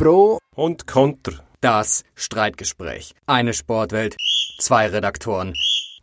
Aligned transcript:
Pro 0.00 0.38
und 0.56 0.86
Konter. 0.86 1.44
Das 1.60 2.04
Streitgespräch. 2.14 3.12
Eine 3.26 3.52
Sportwelt, 3.52 4.16
zwei 4.58 4.86
Redaktoren, 4.86 5.52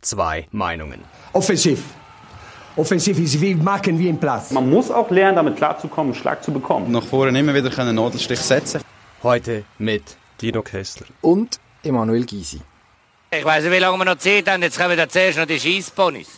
zwei 0.02 0.46
Meinungen. 0.52 1.00
Offensiv. 1.32 1.82
Offensiv 2.76 3.18
ist 3.18 3.40
wie 3.40 3.56
machen 3.56 3.98
wie 3.98 4.08
im 4.08 4.20
Platz. 4.20 4.52
Man 4.52 4.70
muss 4.70 4.92
auch 4.92 5.10
lernen, 5.10 5.34
damit 5.34 5.56
klarzukommen, 5.56 6.12
einen 6.12 6.22
Schlag 6.22 6.44
zu 6.44 6.52
bekommen. 6.52 6.92
Nach 6.92 7.02
vorne 7.02 7.36
immer 7.36 7.52
wieder 7.52 7.76
einen 7.76 7.96
Nadelstich 7.96 8.38
setzen. 8.38 8.82
Heute 9.24 9.64
mit 9.78 10.16
Dino 10.40 10.62
Kessler. 10.62 11.08
Und 11.20 11.58
Emanuel 11.82 12.24
Gysi. 12.24 12.60
Ich 13.32 13.44
weiß 13.44 13.64
nicht, 13.64 13.72
wie 13.72 13.78
lange 13.78 13.98
wir 13.98 14.04
noch 14.04 14.18
Zeit 14.18 14.48
haben. 14.48 14.62
Jetzt 14.62 14.78
kommen 14.78 14.96
wir 14.96 15.08
zuerst 15.08 15.38
noch 15.38 15.46
die 15.46 15.58
Scheissponys. 15.58 16.28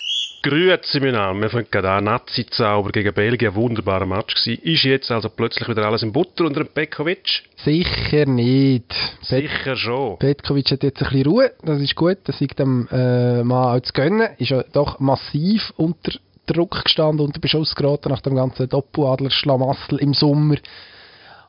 Grüezi 0.43 1.01
miteinander. 1.01 1.43
Wir 1.43 1.51
fangen 1.51 1.67
gerade 1.71 1.91
an. 1.91 2.05
Nazi-Zauber 2.05 2.93
gegen 2.93 3.13
Belgien. 3.13 3.55
Wunderbarer 3.55 4.07
Match 4.07 4.35
gewesen. 4.35 4.62
Ist 4.62 4.85
jetzt 4.85 5.11
also 5.11 5.29
plötzlich 5.29 5.69
wieder 5.69 5.87
alles 5.87 6.03
in 6.03 6.12
Butter 6.12 6.47
unter 6.47 6.65
dem 6.65 6.73
Petkovic? 6.73 7.43
Sicher 7.62 8.25
nicht. 8.25 8.95
Sicher 9.21 9.77
schon. 9.77 10.19
Petkovic 10.19 10.71
hat 10.71 10.83
jetzt 10.83 11.03
ein 11.03 11.11
bisschen 11.11 11.27
Ruhe. 11.27 11.53
Das 11.62 11.81
ist 11.81 11.95
gut. 11.95 12.19
Das 12.25 12.41
liegt 12.41 12.59
dem 12.59 12.89
äh, 12.91 13.45
Mann 13.45 13.77
auch 13.77 13.83
zu 13.83 13.93
gönnen. 13.93 14.29
Ist 14.39 14.51
ja 14.51 14.62
doch 14.73 14.98
massiv 14.98 15.75
unter 15.77 16.12
Druck 16.47 16.84
gestanden, 16.84 17.27
unter 17.27 17.39
Beschuss 17.41 17.75
geraten 17.75 18.09
nach 18.09 18.23
dem 18.23 18.34
ganzen 18.34 18.69
Doppeladler-Schlamassel 18.69 19.98
im 19.98 20.15
Sommer. 20.15 20.57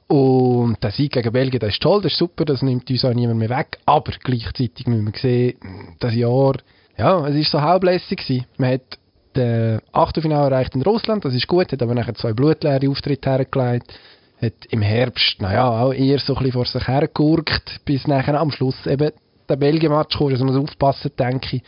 Und 0.08 0.84
der 0.84 0.92
Sieg 0.92 1.14
gegen 1.14 1.32
Belgien, 1.32 1.62
das 1.62 1.70
ist 1.72 1.82
toll, 1.82 2.02
das 2.02 2.12
ist 2.12 2.18
super, 2.18 2.44
das 2.44 2.62
nimmt 2.62 2.90
uns 2.90 3.06
auch 3.06 3.14
niemand 3.14 3.40
mehr 3.40 3.50
weg. 3.50 3.80
Aber 3.86 4.12
gleichzeitig 4.22 4.86
müssen 4.86 5.06
wir 5.06 5.20
sehen, 5.20 5.58
das 6.00 6.14
Jahr, 6.14 6.56
ja, 7.02 7.28
es 7.28 7.36
ist 7.36 7.52
so 7.52 7.62
halblässig. 7.62 8.44
Man 8.58 8.74
hat 8.74 9.00
den 9.36 9.80
Achtelfinale 9.92 10.52
erreicht 10.52 10.76
in 10.76 10.84
Russland, 10.84 11.26
das 11.26 11.34
ist 11.34 11.48
gut, 11.48 11.72
hat 11.72 11.82
aber 11.82 11.96
nachher 11.96 12.14
zwei 12.14 12.34
blutleere 12.34 12.90
Auftritte 12.90 13.30
hergelegt. 13.30 13.92
Hat 14.40 14.54
im 14.70 14.84
Herbst, 14.84 15.42
naja, 15.42 15.68
auch 15.68 15.94
eher 15.94 16.20
so 16.20 16.34
ein 16.34 16.44
bisschen 16.44 16.52
vor 16.54 16.66
sich 16.66 16.88
hergegurkt, 16.88 17.82
bis 17.86 18.08
nachher 18.08 18.40
am 18.40 18.52
Schluss 18.52 18.86
eben 18.86 19.12
der 19.50 19.56
Belgien-Match 19.56 20.16
kommt. 20.16 20.32
Also 20.32 20.46
man 20.46 20.54
muss 20.54 20.64
aufpassen, 20.70 21.12
denke 21.18 21.58
ich, 21.58 21.64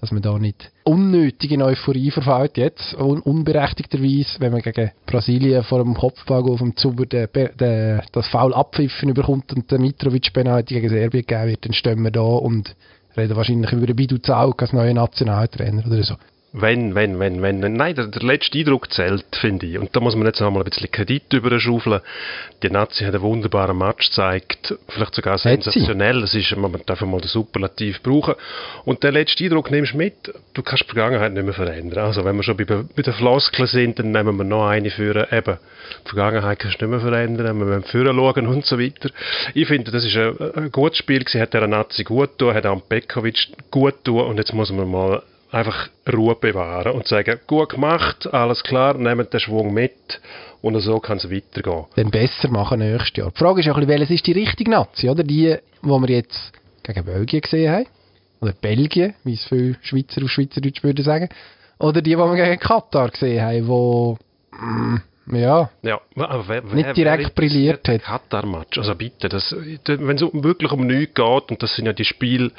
dass 0.00 0.10
man 0.10 0.20
da 0.20 0.38
nicht 0.38 0.70
unnötig 0.84 1.52
in 1.52 1.62
Euphorie 1.62 2.10
verfällt 2.10 2.58
jetzt, 2.58 2.94
un 2.94 3.20
unberechtigterweise, 3.20 4.40
wenn 4.40 4.52
man 4.52 4.60
gegen 4.60 4.90
Brasilien 5.06 5.64
vor 5.64 5.82
dem 5.82 5.94
Kopfball 5.94 6.42
auf 6.42 6.58
dem 6.58 6.76
Zuber 6.76 7.06
de, 7.06 7.26
de, 7.26 8.00
das 8.12 8.28
Foul 8.28 8.52
abpfiffen 8.52 9.08
überkommt 9.08 9.50
und 9.54 9.70
der 9.70 9.78
Mitrovic-Penalty 9.78 10.74
gegen 10.74 10.90
Serbien 10.90 11.24
gegeben 11.26 11.48
wird, 11.48 11.64
dann 11.64 11.72
stehen 11.72 12.02
wir 12.02 12.10
da 12.10 12.20
und 12.20 12.74
reden 13.16 13.36
wahrscheinlich 13.36 13.72
über 13.72 13.86
den 13.86 13.96
Bidu 13.96 14.18
Zaug 14.18 14.60
als 14.62 14.72
neuen 14.72 14.96
Nationaltrainer 14.96 15.86
oder 15.86 16.02
so. 16.02 16.14
Wenn, 16.56 16.94
wenn, 16.94 17.18
wenn, 17.18 17.42
wenn. 17.42 17.58
Nein, 17.58 17.96
der, 17.96 18.06
der 18.06 18.22
letzte 18.22 18.56
Eindruck 18.56 18.92
zählt, 18.92 19.24
finde 19.40 19.66
ich. 19.66 19.76
Und 19.76 19.96
da 19.96 19.98
muss 19.98 20.14
man 20.14 20.24
jetzt 20.26 20.40
nochmal 20.40 20.62
ein 20.62 20.70
bisschen 20.70 20.88
Kredit 20.88 21.32
überschaufeln. 21.32 22.00
Die 22.62 22.70
Nazi 22.70 23.02
hat 23.02 23.12
einen 23.12 23.24
wunderbaren 23.24 23.76
Match 23.76 24.10
gezeigt, 24.10 24.72
vielleicht 24.86 25.16
sogar 25.16 25.36
sensationell. 25.36 26.20
Das 26.20 26.32
ist, 26.32 26.56
man 26.56 26.72
darf 26.86 27.00
mal 27.00 27.20
den 27.20 27.26
Superlativ 27.26 28.00
brauchen. 28.04 28.34
Und 28.84 29.02
den 29.02 29.14
letzten 29.14 29.42
Eindruck 29.42 29.72
nimmst 29.72 29.94
du 29.94 29.96
mit, 29.96 30.32
du 30.54 30.62
kannst 30.62 30.84
die 30.84 30.94
Vergangenheit 30.94 31.32
nicht 31.32 31.42
mehr 31.44 31.54
verändern. 31.54 32.04
Also 32.04 32.24
wenn 32.24 32.36
wir 32.36 32.44
schon 32.44 32.56
bei, 32.56 32.64
bei 32.64 33.02
den 33.02 33.14
Floskeln 33.14 33.66
sind, 33.66 33.98
dann 33.98 34.12
nehmen 34.12 34.36
wir 34.36 34.44
noch 34.44 34.68
eine 34.68 34.92
für 34.92 35.32
eben, 35.32 35.58
die 36.04 36.08
Vergangenheit 36.08 36.60
kannst 36.60 36.80
du 36.80 36.86
nicht 36.86 36.92
mehr 36.92 37.00
verändern, 37.00 37.58
wir 37.58 37.64
müssen 37.64 37.82
führen 37.82 38.16
schauen 38.16 38.46
und 38.46 38.64
so 38.64 38.78
weiter. 38.78 39.10
Ich 39.54 39.66
finde, 39.66 39.90
das 39.90 40.04
ist 40.04 40.16
ein, 40.16 40.36
ein 40.54 40.70
gutes 40.70 40.98
Spiel 40.98 41.18
gewesen, 41.18 41.40
hat 41.40 41.52
der 41.52 41.66
Nazi 41.66 42.04
gut 42.04 42.38
getan, 42.38 42.54
hat 42.54 42.66
auch 42.66 42.80
Bekovic 42.82 43.48
gut 43.72 44.04
getan 44.04 44.20
und 44.28 44.36
jetzt 44.36 44.52
muss 44.52 44.70
man 44.70 44.88
mal 44.88 45.22
einfach 45.54 45.88
Ruhe 46.12 46.34
bewahren 46.34 46.92
und 46.92 47.06
sagen, 47.06 47.38
gut 47.46 47.70
gemacht, 47.70 48.26
alles 48.32 48.62
klar, 48.62 48.94
nehmt 48.98 49.32
den 49.32 49.40
Schwung 49.40 49.72
mit 49.72 50.20
und 50.62 50.78
so 50.80 50.98
kann 50.98 51.18
es 51.18 51.30
weitergehen. 51.30 51.84
Dann 51.96 52.10
besser 52.10 52.50
machen 52.50 52.80
nächstes 52.80 53.16
Jahr. 53.16 53.30
Die 53.30 53.38
Frage 53.38 53.60
ist 53.60 53.68
auch 53.68 53.76
ein 53.76 53.86
bisschen, 53.86 54.00
welches 54.00 54.10
ist 54.16 54.26
die 54.26 54.32
richtige 54.32 54.70
Nazi, 54.70 55.08
oder? 55.08 55.22
Die, 55.22 55.56
die 55.82 55.88
wir 55.88 56.08
jetzt 56.08 56.52
gegen 56.82 57.04
Belgien 57.04 57.40
gesehen 57.40 57.72
haben, 57.72 57.86
oder 58.40 58.52
Belgien, 58.52 59.14
wie 59.24 59.34
es 59.34 59.44
viele 59.44 59.76
Schweizer 59.82 60.22
auf 60.22 60.30
Schweizerdeutsch 60.30 60.82
würden 60.82 61.04
sagen, 61.04 61.28
oder 61.78 62.02
die, 62.02 62.10
die 62.10 62.16
wir 62.16 62.34
gegen 62.34 62.58
Katar 62.58 63.10
gesehen 63.10 63.42
haben, 63.42 63.68
wo 63.68 64.18
mm, 64.52 64.96
ja, 65.26 65.70
ja 65.82 66.00
aber 66.16 66.48
wer, 66.48 66.62
nicht 66.62 66.96
direkt 66.96 67.24
wer 67.24 67.30
brilliert 67.30 67.88
hat. 67.88 68.02
Katar-Match, 68.02 68.78
also 68.78 68.94
bitte, 68.94 69.28
wenn 69.30 70.16
es 70.16 70.22
wirklich 70.22 70.70
um 70.72 70.86
nichts 70.86 71.14
geht, 71.14 71.50
und 71.50 71.62
das 71.62 71.74
sind 71.74 71.86
ja 71.86 71.92
die 71.92 72.04
Spiele, 72.04 72.50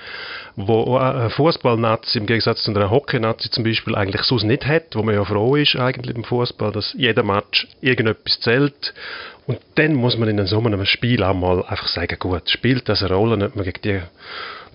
wo 0.55 0.97
ein 0.97 1.29
Fußball-Nazi 1.29 2.17
im 2.17 2.25
Gegensatz 2.25 2.63
zu 2.63 2.71
einer 2.71 2.89
Hockey-Nazi 2.89 3.49
zum 3.51 3.63
Beispiel 3.63 3.95
eigentlich 3.95 4.23
sonst 4.23 4.43
nicht 4.43 4.65
hat, 4.65 4.95
wo 4.95 5.03
man 5.03 5.15
ja 5.15 5.23
froh 5.23 5.55
ist 5.55 5.75
eigentlich 5.75 6.15
im 6.15 6.23
Fußball, 6.23 6.71
dass 6.71 6.93
jeder 6.97 7.23
Match 7.23 7.67
irgendetwas 7.81 8.39
zählt 8.39 8.93
und 9.47 9.59
dann 9.75 9.94
muss 9.94 10.17
man 10.17 10.29
in 10.29 10.45
so 10.47 10.59
einem 10.59 10.85
Spiel 10.85 11.23
auch 11.23 11.35
mal 11.35 11.63
einfach 11.66 11.88
sagen, 11.88 12.17
gut, 12.19 12.50
spielt 12.50 12.89
das 12.89 13.03
eine 13.03 13.13
Rolle, 13.13 13.38
nicht 13.38 13.56
mehr 13.56 13.66
gegen 13.66 13.81
die 13.81 14.01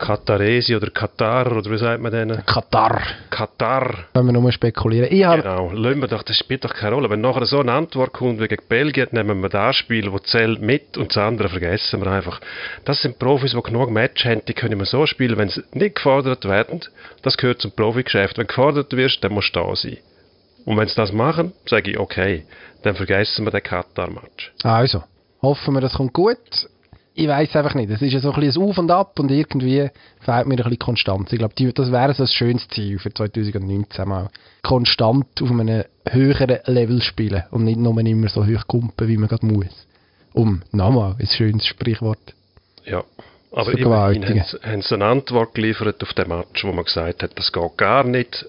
Kataresi 0.00 0.74
oder 0.74 0.90
Katar, 0.90 1.52
oder 1.52 1.70
wie 1.70 1.76
sagt 1.76 2.00
man 2.00 2.10
denen? 2.10 2.44
Katar. 2.46 3.02
Katar. 3.28 4.06
Wenn 4.14 4.26
wir 4.26 4.32
nur 4.32 4.50
spekulieren. 4.50 5.08
Ich 5.10 5.20
genau, 5.20 5.70
lassen 5.72 6.00
wir 6.00 6.08
doch, 6.08 6.22
das 6.22 6.38
spielt 6.38 6.64
doch 6.64 6.72
keine 6.72 6.94
Rolle. 6.94 7.10
Wenn 7.10 7.20
nachher 7.20 7.44
so 7.44 7.60
eine 7.60 7.72
Antwort 7.72 8.12
kommt 8.12 8.40
wie 8.40 8.48
gegen 8.48 8.66
Belgien, 8.66 9.08
nehmen 9.10 9.42
wir 9.42 9.50
das 9.50 9.76
Spiel, 9.76 10.10
das 10.10 10.22
zählt 10.22 10.62
mit 10.62 10.96
und 10.96 11.10
das 11.10 11.18
andere 11.18 11.50
vergessen 11.50 12.00
wir 12.00 12.10
einfach. 12.10 12.40
Das 12.84 13.02
sind 13.02 13.18
Profis, 13.18 13.52
die 13.52 13.62
genug 13.62 13.90
Match 13.90 14.24
haben, 14.24 14.42
die 14.46 14.54
können 14.54 14.78
wir 14.78 14.86
so 14.86 15.04
spielen, 15.04 15.36
wenn 15.36 15.50
sie 15.50 15.62
nicht 15.72 15.96
gefordert 15.96 16.48
werden. 16.48 16.80
Das 17.22 17.36
gehört 17.36 17.60
zum 17.60 17.72
Profigeschäft. 17.72 18.38
Wenn 18.38 18.46
du 18.46 18.54
gefordert 18.54 18.96
wirst, 18.96 19.22
dann 19.22 19.32
musst 19.32 19.54
du 19.54 19.60
da 19.60 19.76
sein. 19.76 19.98
Und 20.64 20.76
wenn 20.76 20.88
sie 20.88 20.94
das 20.94 21.12
machen, 21.12 21.52
sage 21.66 21.92
ich, 21.92 21.98
okay, 21.98 22.44
dann 22.82 22.94
vergessen 22.94 23.44
wir 23.44 23.50
den 23.50 23.62
Katar-Match. 23.62 24.52
Also, 24.62 25.02
hoffen 25.42 25.74
wir, 25.74 25.80
das 25.80 25.94
kommt 25.94 26.12
gut 26.12 26.68
ich 27.20 27.28
weiß 27.28 27.54
einfach 27.56 27.74
nicht. 27.74 27.90
Es 27.90 28.00
ist 28.00 28.12
ja 28.12 28.20
so 28.20 28.32
ein 28.32 28.40
bisschen 28.40 28.62
ein 28.62 28.68
Auf 28.70 28.78
und 28.78 28.90
Ab 28.90 29.18
und 29.18 29.30
irgendwie 29.30 29.90
fehlt 30.20 30.46
mir 30.46 30.54
ein 30.54 30.56
bisschen 30.56 30.78
Konstanz. 30.78 31.32
Ich 31.32 31.38
glaube, 31.38 31.72
das 31.72 31.92
wäre 31.92 32.14
so 32.14 32.22
ein 32.22 32.28
schönes 32.28 32.66
Ziel 32.68 32.98
für 32.98 33.12
2019 33.12 34.08
mal. 34.08 34.30
Konstant 34.62 35.26
auf 35.42 35.50
einem 35.50 35.84
höheren 36.08 36.58
Level 36.64 37.02
spielen 37.02 37.42
und 37.50 37.64
nicht 37.64 37.78
nur 37.78 37.98
immer 37.98 38.28
so 38.28 38.46
hoch 38.46 38.66
kumpen, 38.66 39.08
wie 39.08 39.16
man 39.16 39.28
gerade 39.28 39.44
muss. 39.44 39.86
Um, 40.32 40.62
nochmal, 40.72 41.16
ein 41.18 41.26
schönes 41.26 41.66
Sprichwort. 41.66 42.34
Ja, 42.84 43.04
aber 43.52 43.76
immerhin 43.76 44.42
haben 44.42 44.82
sie 44.82 44.94
eine 44.94 45.04
Antwort 45.04 45.54
geliefert 45.54 46.02
auf 46.02 46.12
den 46.14 46.28
Match, 46.28 46.64
wo 46.64 46.72
man 46.72 46.84
gesagt 46.84 47.22
hat, 47.22 47.32
das 47.36 47.52
geht 47.52 47.76
gar 47.76 48.04
nicht. 48.04 48.46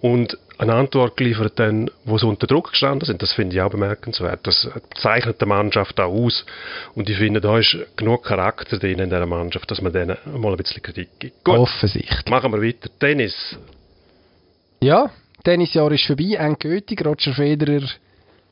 Und 0.00 0.38
eine 0.60 0.74
Antwort 0.74 1.16
geliefert, 1.16 1.58
dann, 1.58 1.90
wo 2.04 2.18
sie 2.18 2.26
unter 2.26 2.46
Druck 2.46 2.70
gestanden 2.70 3.06
sind. 3.06 3.22
Das 3.22 3.32
finde 3.32 3.56
ich 3.56 3.62
auch 3.62 3.70
bemerkenswert. 3.70 4.46
Das 4.46 4.68
zeichnet 5.00 5.40
die 5.40 5.46
Mannschaft 5.46 5.98
auch 6.00 6.12
aus. 6.12 6.44
Und 6.94 7.08
ich 7.08 7.16
finde, 7.16 7.40
da 7.40 7.58
ist 7.58 7.76
genug 7.96 8.24
Charakter 8.24 8.78
drin 8.78 8.98
in 8.98 9.10
dieser 9.10 9.26
Mannschaft, 9.26 9.70
dass 9.70 9.80
man 9.80 9.92
denen 9.92 10.16
mal 10.36 10.52
ein 10.52 10.56
bisschen 10.58 10.82
Kritik 10.82 11.08
gibt. 11.18 11.44
Gut, 11.44 11.58
Offensichtlich. 11.58 12.26
Machen 12.28 12.52
wir 12.52 12.62
weiter. 12.62 12.90
Tennis. 12.98 13.56
Ja, 14.80 15.10
Tennisjahr 15.44 15.92
ist 15.92 16.06
vorbei. 16.06 16.34
Endgültig. 16.38 17.04
Roger 17.04 17.32
Federer 17.32 17.88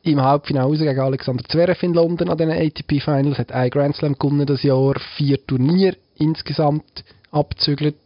im 0.03 0.21
Halbfinale 0.21 0.77
gegen 0.77 1.01
Alexander 1.01 1.45
Zverev 1.45 1.85
in 1.85 1.95
London 1.95 2.31
an 2.31 2.39
den 2.39 2.51
ATP 2.51 3.01
Finals. 3.01 3.39
Hat 3.39 3.53
ein 3.53 3.71
Grand 3.71 3.97
Slam 3.97 4.15
gewonnen 4.19 4.47
das 4.47 4.63
Jahr. 4.63 4.95
Vier 5.17 5.45
Turnier 5.47 5.97
insgesamt 6.17 7.05
abzügelt. 7.31 7.97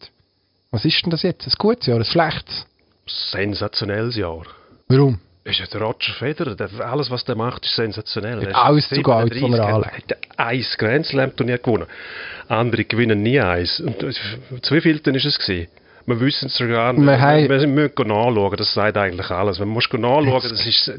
Was 0.71 0.85
ist 0.85 1.03
denn 1.05 1.11
das 1.11 1.23
jetzt? 1.23 1.47
Ein 1.47 1.53
gutes 1.59 1.87
Jahr? 1.87 1.99
Ein 1.99 2.05
schlechtes? 2.05 2.67
sensationelles 3.07 4.17
Jahr. 4.17 4.43
Warum? 4.89 5.19
Ist 5.45 5.59
ja 5.59 5.67
der 5.67 5.83
Roger 5.83 6.13
Federer, 6.15 6.55
der, 6.55 6.71
alles 6.87 7.11
was 7.11 7.25
der 7.25 7.35
macht, 7.35 7.65
ist 7.65 7.75
sensationell. 7.75 8.43
Er 8.43 8.57
alles 8.57 8.89
zu 8.89 9.03
Geld, 9.03 9.37
von 9.37 9.55
er 9.55 9.75
anlegt. 9.75 10.13
Er 10.13 10.17
hat 10.17 10.39
ein 10.39 10.65
Grand 10.79 11.07
Slam 11.07 11.35
Turnier 11.35 11.59
gewonnen. 11.59 11.87
Andere 12.49 12.85
gewinnen 12.85 13.23
nie 13.23 13.41
eins. 13.41 13.81
Und 13.81 13.99
zu 14.63 14.75
wie 14.75 14.81
vielten 14.81 15.15
ist 15.17 15.25
es 15.25 15.39
gewesen? 15.39 15.69
Wir 16.07 16.21
wissen 16.21 16.47
es 16.47 16.57
sogar 16.57 16.93
nicht. 16.93 17.07
Wir, 17.07 17.49
wir, 17.49 17.61
wir 17.61 17.67
müssen 17.67 18.09
nachschauen, 18.09 18.57
das 18.57 18.75
sagt 18.75 18.97
eigentlich 18.97 19.31
alles. 19.31 19.59
Man 19.59 19.69
muss 19.69 19.89
nachschauen, 19.93 20.43
das 20.43 20.67
ist 20.67 20.93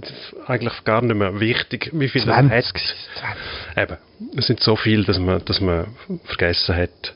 eigentlich 0.47 0.83
gar 0.83 1.01
nicht 1.01 1.15
mehr 1.15 1.39
wichtig, 1.39 1.89
wie 1.93 2.07
viel 2.07 2.23
20, 2.23 2.95
er 3.15 3.29
hat. 3.29 3.37
Eben, 3.75 3.97
es 4.37 4.47
sind 4.47 4.59
so 4.61 4.75
viele, 4.75 5.03
dass 5.03 5.19
man, 5.19 5.43
dass 5.45 5.59
man 5.59 5.87
vergessen 6.23 6.75
hat, 6.75 7.13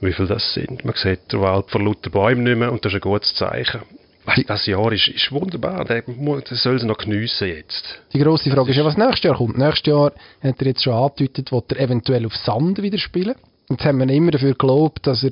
wie 0.00 0.12
viel 0.12 0.26
das 0.26 0.54
sind. 0.54 0.84
Man 0.84 0.94
sieht 0.94 1.32
den 1.32 1.40
Wald 1.40 1.70
vor 1.70 1.82
lauter 1.82 2.10
Bäumen 2.10 2.44
nicht 2.44 2.56
mehr 2.56 2.72
und 2.72 2.84
das 2.84 2.92
ist 2.92 2.96
ein 2.96 3.00
gutes 3.00 3.34
Zeichen. 3.34 3.82
Weißt, 4.26 4.50
das 4.50 4.66
Jahr 4.66 4.90
ist, 4.92 5.06
ist 5.06 5.30
wunderbar, 5.30 5.84
der, 5.84 6.02
der 6.02 6.56
soll 6.56 6.74
es 6.74 6.82
noch 6.82 6.98
geniessen 6.98 7.46
jetzt. 7.46 8.00
Die 8.12 8.18
grosse 8.18 8.50
Frage 8.50 8.70
ist 8.70 8.76
ja, 8.76 8.84
was 8.84 8.96
nächstes 8.96 9.22
Jahr 9.22 9.36
kommt. 9.36 9.56
Nächstes 9.56 9.86
Jahr 9.86 10.12
hat 10.42 10.60
er 10.60 10.66
jetzt 10.66 10.82
schon 10.82 10.94
angedeutet, 10.94 11.52
wird 11.52 11.72
er 11.72 11.80
eventuell 11.80 12.26
auf 12.26 12.34
Sand 12.34 12.82
wieder 12.82 12.98
spielen. 12.98 13.36
Jetzt 13.70 13.84
haben 13.84 13.98
wir 14.00 14.08
immer 14.08 14.32
dafür 14.32 14.54
gelobt, 14.54 15.06
dass 15.06 15.22
er 15.22 15.30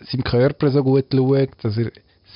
seinem 0.00 0.24
Körper 0.24 0.70
so 0.70 0.82
gut 0.82 1.06
schaut, 1.12 1.50
dass 1.62 1.76
er 1.76 1.90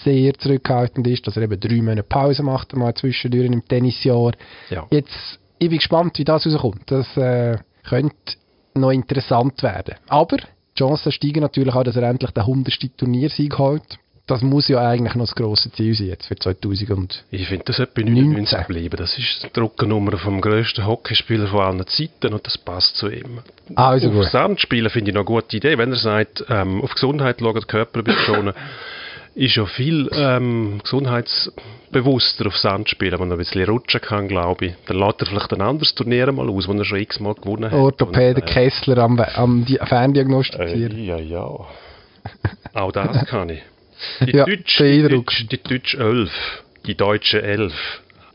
sehr 0.05 0.35
zurückhaltend 0.35 1.07
ist, 1.07 1.27
dass 1.27 1.37
er 1.37 1.43
eben 1.43 1.61
drei 1.61 1.83
Monate 1.83 2.03
Pause 2.03 2.43
macht, 2.43 2.75
mal 2.75 2.95
zwischendurch 2.95 3.47
im 3.47 3.67
Tennisjahr. 3.67 4.33
Ja. 4.71 4.87
Jetzt, 4.91 5.39
ich 5.59 5.69
bin 5.69 5.79
gespannt, 5.79 6.19
wie 6.19 6.25
das 6.25 6.47
rauskommt. 6.47 6.91
Das 6.91 7.17
äh, 7.17 7.59
könnte 7.89 8.15
noch 8.75 8.91
interessant 8.91 9.63
werden. 9.63 9.97
Aber 10.09 10.37
die 10.37 10.79
Chancen 10.79 11.13
steigen 11.13 11.41
natürlich 11.41 11.75
auch, 11.75 11.83
dass 11.83 11.97
er 11.97 12.05
endlich 12.05 12.31
den 12.31 12.43
100. 12.43 12.97
Turniersieg 12.97 13.59
holt 13.59 13.99
das 14.31 14.43
muss 14.43 14.69
ja 14.69 14.81
eigentlich 14.87 15.15
noch 15.15 15.27
das 15.27 15.35
grosse 15.35 15.71
Ziel 15.73 15.95
sein 15.95 16.07
jetzt 16.09 16.27
für 16.27 16.37
2000 16.37 17.25
Ich 17.31 17.49
finde, 17.49 17.65
das 17.67 17.77
sollte 17.77 17.93
bei 17.95 18.03
99 18.09 18.67
bleiben. 18.67 18.97
Das 18.97 19.17
ist 19.19 19.43
die 19.45 19.53
Druckernummer 19.53 20.17
vom 20.19 20.41
grössten 20.41 20.87
Hockeyspieler 20.87 21.49
von 21.49 21.61
allen 21.61 21.87
Zeiten 21.87 22.33
und 22.35 22.47
das 22.47 22.57
passt 22.59 22.97
zu 22.97 23.09
ihm. 23.09 23.41
Also 23.75 24.09
auf 24.09 24.15
gut. 24.15 24.27
Sandspielen 24.27 24.91
finde 24.91 25.11
ich 25.11 25.15
noch 25.15 25.21
eine 25.27 25.27
gute 25.27 25.57
Idee. 25.57 25.77
Wenn 25.79 25.91
er 25.93 25.99
sagt, 25.99 26.45
ähm, 26.49 26.81
auf 26.83 26.95
Gesundheit 26.95 27.37
schauen, 27.41 27.67
Körper 27.67 28.03
betonen, 28.03 28.55
ist 29.35 29.55
ja 29.57 29.65
viel 29.65 30.09
ähm, 30.13 30.81
gesundheitsbewusster 30.83 32.47
auf 32.47 32.57
Sand 32.57 32.89
spielen, 32.89 33.19
wenn 33.21 33.31
er 33.31 33.37
ein 33.37 33.39
bisschen 33.39 33.65
rutschen 33.69 34.01
kann, 34.01 34.29
glaube 34.29 34.67
ich. 34.67 34.75
Dann 34.87 34.99
lässt 34.99 35.21
er 35.21 35.27
vielleicht 35.27 35.53
ein 35.53 35.61
anderes 35.61 35.95
Turnier 35.95 36.31
mal 36.33 36.49
aus, 36.49 36.69
wo 36.69 36.73
er 36.73 36.85
schon 36.85 36.99
x-mal 36.99 37.35
gewonnen 37.35 37.67
hat. 37.71 37.73
Orthopäde 37.73 38.41
Und, 38.41 38.49
äh, 38.49 38.53
Kessler 38.53 38.99
am, 38.99 39.19
am 39.19 39.65
Di- 39.65 39.79
Ferndiagnostizieren. 39.79 40.97
Äh, 40.99 41.05
ja, 41.05 41.17
ja. 41.19 41.47
Auch 42.75 42.93
das 42.93 43.27
kann 43.27 43.49
ich. 43.51 43.63
Die, 44.21 44.37
Ja, 44.37 44.45
deutsche, 44.45 44.85
die, 44.85 45.09
deutsche, 45.09 45.45
die 45.47 45.63
deutsche 45.63 45.99
Elf, 45.99 46.31
die 46.87 46.95
deutsche 46.95 47.43
Elf. 47.43 47.75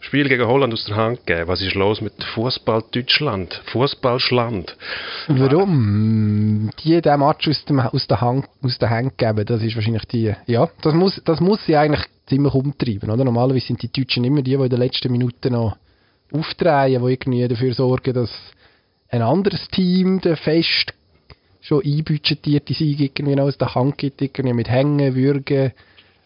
Spiel 0.06 0.30
gegen 0.30 0.46
Holland 0.46 0.72
aus 0.72 0.86
der 0.86 0.98
Hand 0.98 1.26
gegeben. 1.26 1.48
Was 1.48 1.62
ist 1.62 1.74
los 1.74 2.00
mit 2.00 2.14
Fußball 2.36 2.84
Deutschland? 2.92 3.60
Fußballschland. 3.72 4.78
Warum 5.28 6.70
die 6.84 7.02
den 7.02 7.20
Match 7.20 7.48
aus, 7.48 7.66
dem, 7.66 7.80
aus, 7.80 8.06
der 8.06 8.22
Hand, 8.22 8.46
aus 8.62 8.78
der 8.78 8.92
Hand 8.92 9.18
geben, 9.18 9.44
das 9.46 9.64
ist 9.64 9.76
wahrscheinlich 9.76 10.06
die, 10.06 10.32
ja, 10.46 10.70
das 10.84 10.94
muss, 10.94 11.20
das 11.26 11.40
muss 11.40 11.66
sie 11.66 11.76
eigentlich 11.76 12.06
ziemlich 12.28 12.54
umtreiben, 12.54 13.10
oder? 13.10 13.24
Normalerweise 13.24 13.66
sind 13.66 13.82
die 13.82 13.92
Deutschen 13.92 14.24
immer 14.24 14.44
die, 14.44 14.56
die 14.56 14.64
in 14.64 14.70
den 14.70 14.80
letzten 14.80 15.12
Minuten 15.12 15.54
noch 15.54 15.76
aufdrehen, 16.32 17.04
die 17.04 17.12
irgendwie 17.12 17.48
dafür 17.48 17.74
sorgen, 17.74 18.14
dass 18.14 18.32
ein 19.10 19.24
anderes 19.24 19.68
Team 19.70 20.22
den 20.22 20.36
fest 20.36 20.94
schon 21.66 21.82
einbudgetierte 21.84 22.74
Sieg 22.74 23.00
irgendwie 23.00 23.36
noch 23.36 23.46
aus 23.46 23.58
der 23.58 23.74
Hand 23.74 23.98
gibt, 23.98 24.22
irgendwie 24.22 24.54
mit 24.54 24.70
Hängen, 24.70 25.16
Würgen, 25.16 25.72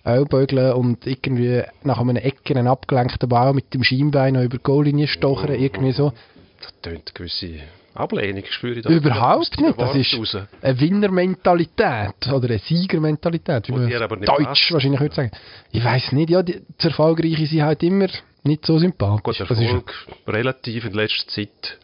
Ellbögeln 0.03 0.73
und 0.73 1.05
irgendwie 1.07 1.63
nach 1.83 1.99
einem 1.99 2.15
Ecken 2.17 2.57
einen 2.57 2.67
abgelenkten 2.67 3.29
Ball 3.29 3.53
mit 3.53 3.73
dem 3.73 3.83
Schienbein 3.83 4.33
noch 4.33 4.43
über 4.43 4.57
die 4.57 4.63
Goallinie 4.63 5.07
stochern, 5.07 5.55
irgendwie 5.55 5.91
so. 5.91 6.13
Das 6.61 6.73
tönt 6.81 7.13
gewisse 7.15 7.59
Ablehnung, 7.93 8.43
spüre 8.49 8.79
ich 8.79 8.83
da. 8.83 8.89
Überhaupt 8.89 9.59
nicht. 9.59 9.79
Das 9.79 9.95
ist 9.95 10.13
raus. 10.17 10.37
eine 10.61 10.79
Winnermentalität 10.79 12.27
oder 12.33 12.49
eine 12.49 12.59
Siegermentalität, 12.59 13.67
wie 13.67 13.71
man 13.73 14.21
Deutsch 14.21 14.71
wahrscheinlich 14.71 14.99
würde 14.99 15.15
sagen. 15.15 15.31
Ich 15.71 15.83
weiß 15.83 16.11
nicht, 16.13 16.29
ja, 16.29 16.43
die, 16.43 16.61
Erfolgreichen 16.81 17.45
sind 17.45 17.61
halt 17.63 17.83
immer 17.83 18.07
nicht 18.43 18.65
so 18.65 18.77
sympathisch. 18.79 19.23
Gut, 19.23 19.39
Das 19.39 19.51
ist- 19.51 19.63
Erfolg 19.65 19.93
relativ 20.27 20.85
in 20.85 20.93
letzter 20.93 21.27
Zeit. 21.27 21.77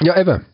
ja, 0.00 0.18
eben. 0.20 0.44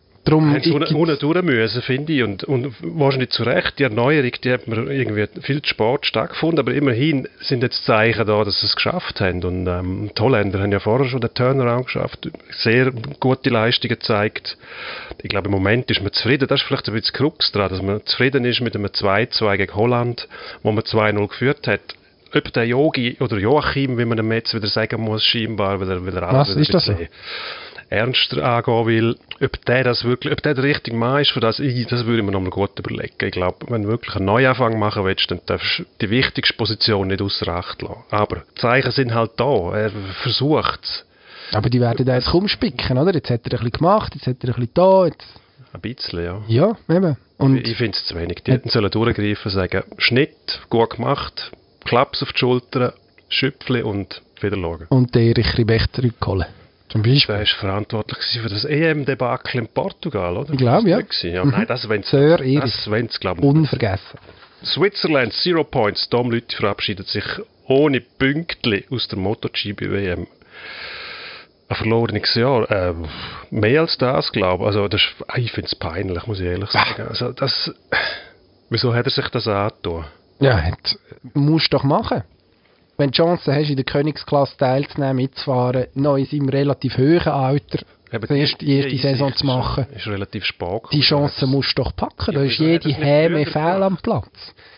Sie 0.63 0.71
ich- 0.91 0.95
unten 0.95 1.19
durch 1.19 1.43
müssen, 1.43 1.81
finde 1.83 2.13
ich. 2.13 2.23
Und, 2.23 2.45
und 2.45 2.75
wahrscheinlich 2.83 3.31
zu 3.31 3.43
Recht, 3.43 3.79
die 3.79 3.85
Erneuerung, 3.85 4.31
die 4.45 4.53
hat 4.53 4.69
mir 4.69 4.77
irgendwie 4.91 5.27
viel 5.41 5.63
zu 5.63 5.69
spät 5.71 6.05
stattgefunden. 6.05 6.59
Aber 6.61 6.75
immerhin 6.75 7.27
sind 7.41 7.63
jetzt 7.63 7.85
Zeichen 7.87 8.27
da, 8.27 8.45
dass 8.45 8.61
sie 8.61 8.67
es 8.67 8.77
geschafft 8.77 9.21
haben. 9.21 9.43
Und 9.43 9.67
ähm, 9.67 10.11
die 10.17 10.23
Holländer 10.23 10.61
haben 10.61 10.73
ja 10.73 10.79
vorher 10.81 11.09
schon 11.09 11.23
den 11.23 11.33
Turnaround 11.33 11.87
geschafft. 11.87 12.29
Sehr 12.51 12.93
gute 13.19 13.49
Leistungen 13.51 13.89
gezeigt. 13.99 14.59
Ich 15.23 15.31
glaube, 15.31 15.47
im 15.47 15.53
Moment 15.53 15.91
ist 15.91 16.03
man 16.03 16.13
zufrieden. 16.13 16.47
Das 16.49 16.61
ist 16.61 16.67
vielleicht 16.67 16.89
ein 16.89 16.95
bisschen 16.95 17.15
Krux 17.17 17.51
dran, 17.53 17.71
dass 17.71 17.81
man 17.83 18.05
zufrieden 18.05 18.45
ist 18.45 18.61
mit 18.61 18.75
einem 18.77 18.87
2-2 18.87 19.57
gegen 19.57 19.75
Holland, 19.75 20.29
wo 20.63 20.71
man 20.71 20.85
2-0 20.85 21.29
geführt 21.29 21.67
hat. 21.67 21.81
Ob 22.33 22.53
der 22.53 22.65
Yogi 22.65 23.17
oder 23.19 23.39
Joachim, 23.39 23.99
wie 23.99 24.05
man 24.05 24.17
ihm 24.19 24.31
jetzt 24.31 24.55
wieder 24.55 24.69
sagen 24.69 25.01
muss, 25.01 25.25
scheinbar, 25.25 25.81
weil 25.81 25.91
er, 25.91 26.07
weil 26.07 26.15
er 26.17 26.33
Was, 26.33 26.51
ist 26.51 26.73
das 26.73 26.87
bisschen 26.87 27.09
ernster 27.91 28.43
angehen 28.45 28.87
will, 28.87 29.17
ob 29.43 29.65
der 29.67 29.85
das 29.85 30.05
wirklich, 30.05 30.33
ob 30.33 30.43
der 30.43 30.55
der 30.55 30.65
richtige 30.65 30.97
Mann 30.97 31.21
ist 31.23 31.33
für 31.33 31.41
das, 31.41 31.59
ich, 31.59 31.87
das 31.89 32.07
würde 32.07 32.21
ich 32.21 32.25
mir 32.25 32.31
nochmal 32.33 32.51
gut 32.51 32.79
überlegen. 32.79 33.15
Ich 33.21 33.33
glaube, 33.33 33.67
wenn 33.69 33.83
du 33.83 33.89
wirklich 33.89 34.15
einen 34.17 34.27
Neuanfang 34.27 34.79
machen 34.79 35.05
willst, 35.05 35.31
dann 35.31 35.41
darfst 35.47 35.81
du 35.81 35.85
die 36.01 36.11
wichtigste 36.11 36.55
Position 36.57 37.09
nicht 37.09 37.21
außer 37.21 37.49
Acht 37.49 37.83
lassen. 37.83 38.05
Aber 38.11 38.43
die 38.57 38.61
Zeichen 38.61 38.93
sind 38.93 39.13
halt 39.15 39.33
da. 39.37 39.73
Er 39.75 39.91
versucht 40.23 40.81
es. 40.85 41.05
aber 41.53 41.69
die 41.69 41.81
werden 41.81 42.07
da 42.07 42.15
jetzt 42.15 42.29
kaum 42.29 42.47
spicken, 42.49 42.97
oder? 42.97 43.13
Jetzt 43.13 43.29
hat 43.29 43.41
er 43.45 43.47
ein 43.47 43.59
bisschen 43.59 43.73
gemacht, 43.73 44.15
jetzt 44.15 44.27
hat 44.27 44.37
er 44.43 44.51
ein 44.51 44.55
bisschen 44.55 44.75
da, 44.75 45.07
jetzt... 45.07 45.27
Ein 45.73 45.81
bisschen, 45.81 46.25
ja. 46.25 46.43
Ja, 46.49 46.77
eben. 46.89 47.17
Und 47.39 47.67
ich 47.67 47.77
finde 47.77 47.97
es 47.97 48.05
zu 48.05 48.15
wenig. 48.17 48.43
Die 48.45 48.53
hätten 48.53 48.69
sollen 48.71 48.91
durchgreifen, 48.91 49.51
sagen, 49.51 49.83
Schnitt, 49.99 50.61
gut 50.69 50.91
gemacht, 50.97 51.53
Klaps 51.85 52.23
auf 52.23 52.33
die 52.33 52.39
Schulter, 52.39 52.95
Schüpfli 53.29 53.83
und 53.83 54.21
wieder 54.41 54.57
schauen. 54.57 54.87
und 54.89 55.15
den 55.15 55.29
Erich 55.29 55.57
Ribech 55.59 55.87
zurückholen. 55.93 56.47
Zum 56.91 57.03
Beispiel. 57.03 57.35
Der 57.37 57.43
ist 57.43 57.53
verantwortlich 57.53 58.19
für 58.43 58.49
das 58.49 58.65
EM-Debakel 58.65 59.61
in 59.61 59.69
Portugal, 59.69 60.37
oder? 60.37 60.53
Ich 60.53 60.59
glaube, 60.59 60.91
ja. 60.91 61.01
Ja. 61.23 61.45
Nein, 61.45 61.67
das 61.67 61.89
wollen 61.89 62.03
sie, 62.03 62.59
das 62.61 62.91
wollen 62.91 63.09
sie, 63.09 63.19
glaube 63.19 63.41
ich. 63.41 63.47
Unvergessen. 63.47 64.19
Switzerland, 64.65 65.33
Zero 65.33 65.65
Points. 65.65 66.09
Tom 66.09 66.31
Lüthi 66.31 66.57
verabschiedet 66.57 67.07
sich 67.07 67.25
ohne 67.67 68.01
Pünktli 68.01 68.85
aus 68.91 69.07
der 69.09 69.19
MotoGP-WM. 69.19 70.27
Ein 71.69 71.77
verlorenes 71.77 72.35
Jahr. 72.35 72.69
Äh, 72.71 72.95
mehr 73.51 73.83
als 73.83 73.97
das, 73.97 74.33
glaube 74.33 74.65
ich. 74.65 74.67
Also, 74.67 74.89
das 74.89 75.01
ist, 75.01 75.25
ah, 75.29 75.39
ich 75.39 75.53
finde 75.53 75.69
es 75.69 75.77
peinlich, 75.77 76.27
muss 76.27 76.41
ich 76.41 76.47
ehrlich 76.47 76.71
sagen. 76.71 77.07
Also, 77.09 77.33
das, 77.33 77.73
wieso 78.69 78.93
hat 78.93 79.07
er 79.07 79.13
sich 79.13 79.29
das 79.29 79.47
angetan? 79.47 80.07
Ja, 80.41 80.61
hat, 80.61 80.99
musst 81.35 81.73
du 81.73 81.77
doch 81.77 81.85
machen. 81.85 82.25
Wenn 83.01 83.11
du 83.11 83.13
die 83.13 83.17
Chance 83.23 83.55
hast, 83.55 83.71
in 83.71 83.77
der 83.77 83.85
Königsklasse 83.87 84.57
teilzunehmen, 84.59 85.17
mitzufahren, 85.17 85.87
noch 85.95 86.17
in 86.17 86.27
seinem 86.27 86.51
relativ 86.51 86.99
hohen 86.99 87.27
Alter, 87.29 87.79
Eben, 88.13 88.27
die 88.27 88.41
erste, 88.41 88.65
die 88.65 88.77
erste 88.77 88.97
Saison 88.99 89.33
zu 89.35 89.47
machen, 89.47 89.87
Ist, 89.93 89.99
ist 90.01 90.07
relativ 90.09 90.45
spät. 90.45 90.83
die. 90.93 91.01
Chance 91.01 91.47
musst 91.47 91.79
du 91.79 91.83
doch 91.85 91.95
packen. 91.95 92.35
Da 92.35 92.41
Ja, 92.41 92.43
ist 92.43 92.59
wieso 92.59 92.75
hat 92.75 92.85
jede 92.85 92.99
Häme 93.01 93.47
fehl 93.47 93.83
am? 93.85 93.97
Platz. 93.99 94.29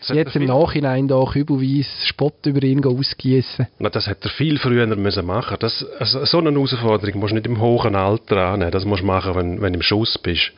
Jetzt 0.07 0.35
er 0.35 0.41
im 0.41 0.47
Nachhinein 0.47 1.07
da 1.07 1.21
kübelweise 1.25 1.89
Spott 2.05 2.45
über 2.45 2.61
ihn 2.63 2.85
ausgießen. 2.85 3.67
Na, 3.79 3.89
das 3.89 4.05
hätte 4.07 4.27
er 4.27 4.31
viel 4.31 4.57
früher 4.59 4.85
müssen 4.85 5.25
machen 5.25 5.57
das, 5.59 5.83
also 5.99 6.23
So 6.25 6.37
eine 6.37 6.51
Herausforderung 6.51 7.19
musst 7.19 7.31
du 7.31 7.35
nicht 7.35 7.47
im 7.47 7.59
hohen 7.59 7.95
Alter 7.95 8.37
annehmen. 8.49 8.71
Das 8.71 8.85
musst 8.85 9.01
du 9.01 9.07
machen, 9.07 9.35
wenn, 9.35 9.61
wenn 9.61 9.73
du 9.73 9.79
im 9.79 9.83
Schuss 9.83 10.17
bist. 10.19 10.51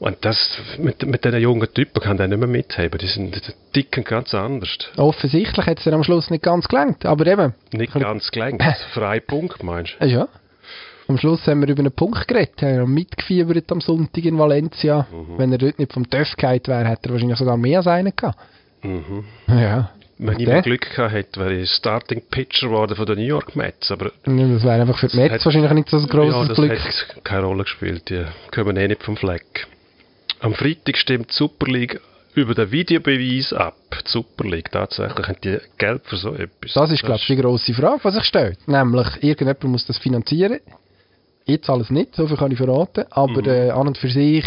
Und 0.00 0.16
das, 0.24 0.58
mit, 0.78 1.04
mit 1.06 1.24
diesen 1.24 1.40
jungen 1.40 1.66
Typen 1.74 2.00
kann 2.00 2.16
der 2.18 2.28
nicht 2.28 2.38
mehr 2.38 2.46
mitheben. 2.48 2.98
Die 2.98 3.06
sind 3.08 3.34
die 3.34 3.52
ticken 3.72 4.04
ganz 4.04 4.32
anders. 4.32 4.78
Offensichtlich 4.96 5.66
hat 5.66 5.78
es 5.78 5.84
dann 5.84 5.94
am 5.94 6.04
Schluss 6.04 6.30
nicht 6.30 6.44
ganz 6.44 6.68
gelangt. 6.68 7.04
Aber 7.04 7.26
eben, 7.26 7.54
Nicht 7.72 7.94
ganz 7.94 8.30
gelenkt. 8.30 8.62
Frei 8.94 9.18
Punkt, 9.20 9.62
meinst 9.62 9.96
du? 9.98 10.04
äh, 10.04 10.08
ja. 10.08 10.28
Am 11.08 11.16
Schluss 11.18 11.46
haben 11.46 11.62
wir 11.62 11.68
über 11.68 11.80
einen 11.80 11.90
Punkt 11.92 12.28
geredet, 12.28 12.60
haben 12.62 12.92
mitgefiebert 12.92 13.72
am 13.72 13.80
Sonntag 13.80 14.24
in 14.24 14.38
Valencia. 14.38 15.06
Mhm. 15.10 15.38
Wenn 15.38 15.52
er 15.52 15.58
dort 15.58 15.78
nicht 15.78 15.92
vom 15.92 16.08
TÜV 16.08 16.36
gehalten 16.36 16.70
wäre, 16.70 16.86
hätte 16.86 17.08
er 17.08 17.12
wahrscheinlich 17.12 17.38
sogar 17.38 17.56
mehr 17.56 17.78
als 17.78 17.86
einen 17.86 18.12
gehabt. 18.14 18.38
Mhm. 18.82 19.24
Ja. 19.48 19.90
Wenn 20.18 20.38
ich 20.38 20.46
mal 20.46 20.62
Glück 20.62 20.94
gehabt 20.94 21.12
hätte, 21.14 21.40
wäre 21.40 21.54
ich 21.54 21.70
Starting 21.70 22.22
Pitcher 22.30 22.68
geworden 22.68 22.94
von 22.94 23.06
den 23.06 23.18
New 23.18 23.24
York 23.24 23.56
Mets. 23.56 23.90
Aber 23.90 24.06
Ja, 24.26 24.48
Das 24.48 24.62
wäre 24.64 24.80
einfach 24.82 24.98
für 24.98 25.08
die 25.08 25.16
Mets 25.16 25.44
wahrscheinlich 25.44 25.72
nicht 25.72 25.88
so 25.88 25.96
ein 25.96 26.06
grosses 26.06 26.34
ja, 26.34 26.44
das 26.48 26.56
Glück. 26.56 26.78
hat 27.16 27.24
keine 27.24 27.46
Rolle 27.46 27.62
gespielt. 27.64 28.10
Die 28.10 28.24
kommen 28.54 28.76
eh 28.76 28.86
nicht 28.88 29.02
vom 29.02 29.16
Fleck. 29.16 29.66
Am 30.40 30.54
Freitag 30.54 30.96
stimmt 30.96 31.30
die 31.30 31.34
Super 31.34 31.66
League 31.66 32.00
über 32.34 32.54
den 32.54 32.70
Videobeweis 32.70 33.52
ab. 33.52 33.74
Die 34.06 34.08
Super 34.10 34.44
League, 34.44 34.70
tatsächlich. 34.70 35.26
Haben 35.26 35.36
die 35.42 35.58
Geld 35.78 36.02
für 36.04 36.16
so 36.16 36.34
etwas? 36.34 36.72
Das 36.74 36.90
ist, 36.92 37.02
glaube 37.02 37.18
ich, 37.20 37.26
die 37.26 37.36
grosse 37.36 37.74
Frage, 37.74 38.00
die 38.04 38.10
sich 38.12 38.24
stellt. 38.24 38.68
Nämlich, 38.68 39.06
irgendjemand 39.22 39.64
muss 39.64 39.86
das 39.86 39.98
finanzieren. 39.98 40.60
Jetzt 41.46 41.68
alles 41.70 41.90
nicht, 41.90 42.14
so 42.14 42.26
viel 42.28 42.36
kann 42.36 42.52
ich 42.52 42.58
verraten. 42.58 43.04
Aber 43.10 43.40
Mhm. 43.42 43.48
äh, 43.48 43.70
an 43.70 43.88
und 43.88 43.98
für 43.98 44.10
sich 44.10 44.44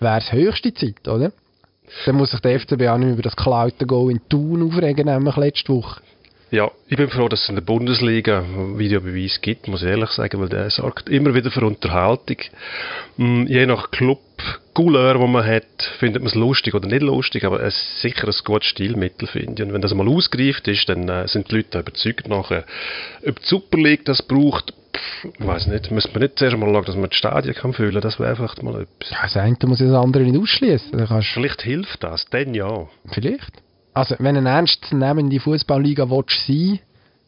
wäre 0.00 0.18
es 0.18 0.32
höchste 0.32 0.74
Zeit, 0.74 1.06
oder? 1.08 1.32
Dann 2.06 2.16
muss 2.16 2.32
sich 2.32 2.40
der 2.40 2.58
FCB 2.58 2.88
auch 2.88 2.98
nicht 2.98 3.12
über 3.12 3.22
das 3.22 3.36
geklaute 3.36 3.86
Goal 3.86 4.10
in 4.10 4.20
Thun 4.28 4.66
aufregen, 4.66 5.06
nämlich 5.06 5.36
letzte 5.36 5.72
Woche. 5.72 6.02
Ja, 6.50 6.70
ich 6.88 6.96
bin 6.96 7.08
froh, 7.08 7.28
dass 7.28 7.42
es 7.42 7.48
in 7.48 7.56
der 7.56 7.62
Bundesliga 7.62 8.44
Videobeweis 8.76 9.40
gibt, 9.40 9.66
muss 9.66 9.82
ich 9.82 9.88
ehrlich 9.88 10.10
sagen, 10.10 10.40
weil 10.40 10.48
der 10.48 10.70
sorgt 10.70 11.08
immer 11.08 11.34
wieder 11.34 11.50
für 11.50 11.64
Unterhaltung. 11.64 12.36
Mm, 13.16 13.46
Je 13.46 13.66
nach 13.66 13.90
Club, 13.90 14.20
Couleur, 14.74 15.18
wo 15.18 15.26
man 15.26 15.46
hat, 15.46 15.82
findet 15.98 16.22
man 16.22 16.28
es 16.28 16.34
lustig 16.34 16.74
oder 16.74 16.88
nicht 16.88 17.02
lustig, 17.02 17.44
aber 17.44 17.60
es 17.60 17.74
ist 17.74 18.02
sicher 18.02 18.28
ein 18.28 18.34
gutes 18.44 18.68
Stilmittel, 18.68 19.26
finde 19.26 19.62
ich. 19.62 19.68
Und 19.68 19.74
wenn 19.74 19.80
das 19.80 19.94
mal 19.94 20.08
ausgereift 20.08 20.68
ist, 20.68 20.88
dann 20.88 21.08
äh, 21.08 21.26
sind 21.28 21.50
die 21.50 21.56
Leute 21.56 21.80
überzeugt 21.80 22.28
nachher. 22.28 22.64
Ob 23.26 23.40
die 23.40 23.46
Super 23.46 23.78
League 23.78 24.04
das 24.04 24.22
braucht, 24.22 24.72
pff, 24.94 25.24
ich 25.38 25.46
weiß 25.46 25.66
nicht. 25.68 25.90
Müsste 25.90 26.12
man 26.12 26.22
nicht 26.22 26.38
zuerst 26.38 26.56
mal 26.56 26.72
schauen, 26.72 26.84
dass 26.84 26.96
man 26.96 27.10
die 27.10 27.16
Stadien 27.16 27.54
kann 27.54 27.72
füllen 27.72 28.00
Das 28.00 28.20
wäre 28.20 28.36
vielleicht 28.36 28.62
mal 28.62 28.82
etwas. 28.82 29.10
Ja, 29.10 29.22
das 29.22 29.36
eine 29.36 29.56
muss 29.66 29.80
ja 29.80 29.86
das 29.86 29.96
andere 30.04 30.22
nicht 30.24 30.40
ausschließen. 30.40 31.06
Vielleicht 31.34 31.62
hilft 31.62 32.02
das, 32.02 32.26
dann 32.30 32.54
ja. 32.54 32.86
Vielleicht. 33.12 33.63
Also, 33.94 34.16
wenn 34.18 34.36
eine 34.36 34.50
ernstzunehmende 34.50 35.40
Fußballliga 35.40 36.10
willst 36.10 36.46
sein 36.46 36.80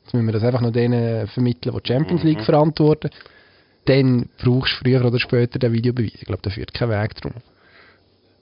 jetzt 0.07 0.15
müssen 0.15 0.27
wir 0.27 0.33
das 0.33 0.45
einfach 0.45 0.61
noch 0.61 0.71
denen 0.71 1.27
vermitteln, 1.29 1.75
die 1.75 1.81
die 1.81 1.89
Champions 1.93 2.23
Mhm. 2.23 2.29
League 2.29 2.43
verantworten, 2.43 3.11
dann 3.87 4.29
brauchst 4.39 4.75
du 4.75 4.85
früher 4.85 5.05
oder 5.05 5.19
später 5.19 5.59
den 5.59 5.73
Videobeweis. 5.73 6.15
Ich 6.15 6.27
glaube, 6.27 6.43
da 6.43 6.51
führt 6.51 6.73
kein 6.73 6.91
Weg 6.91 7.15
drum. 7.17 7.33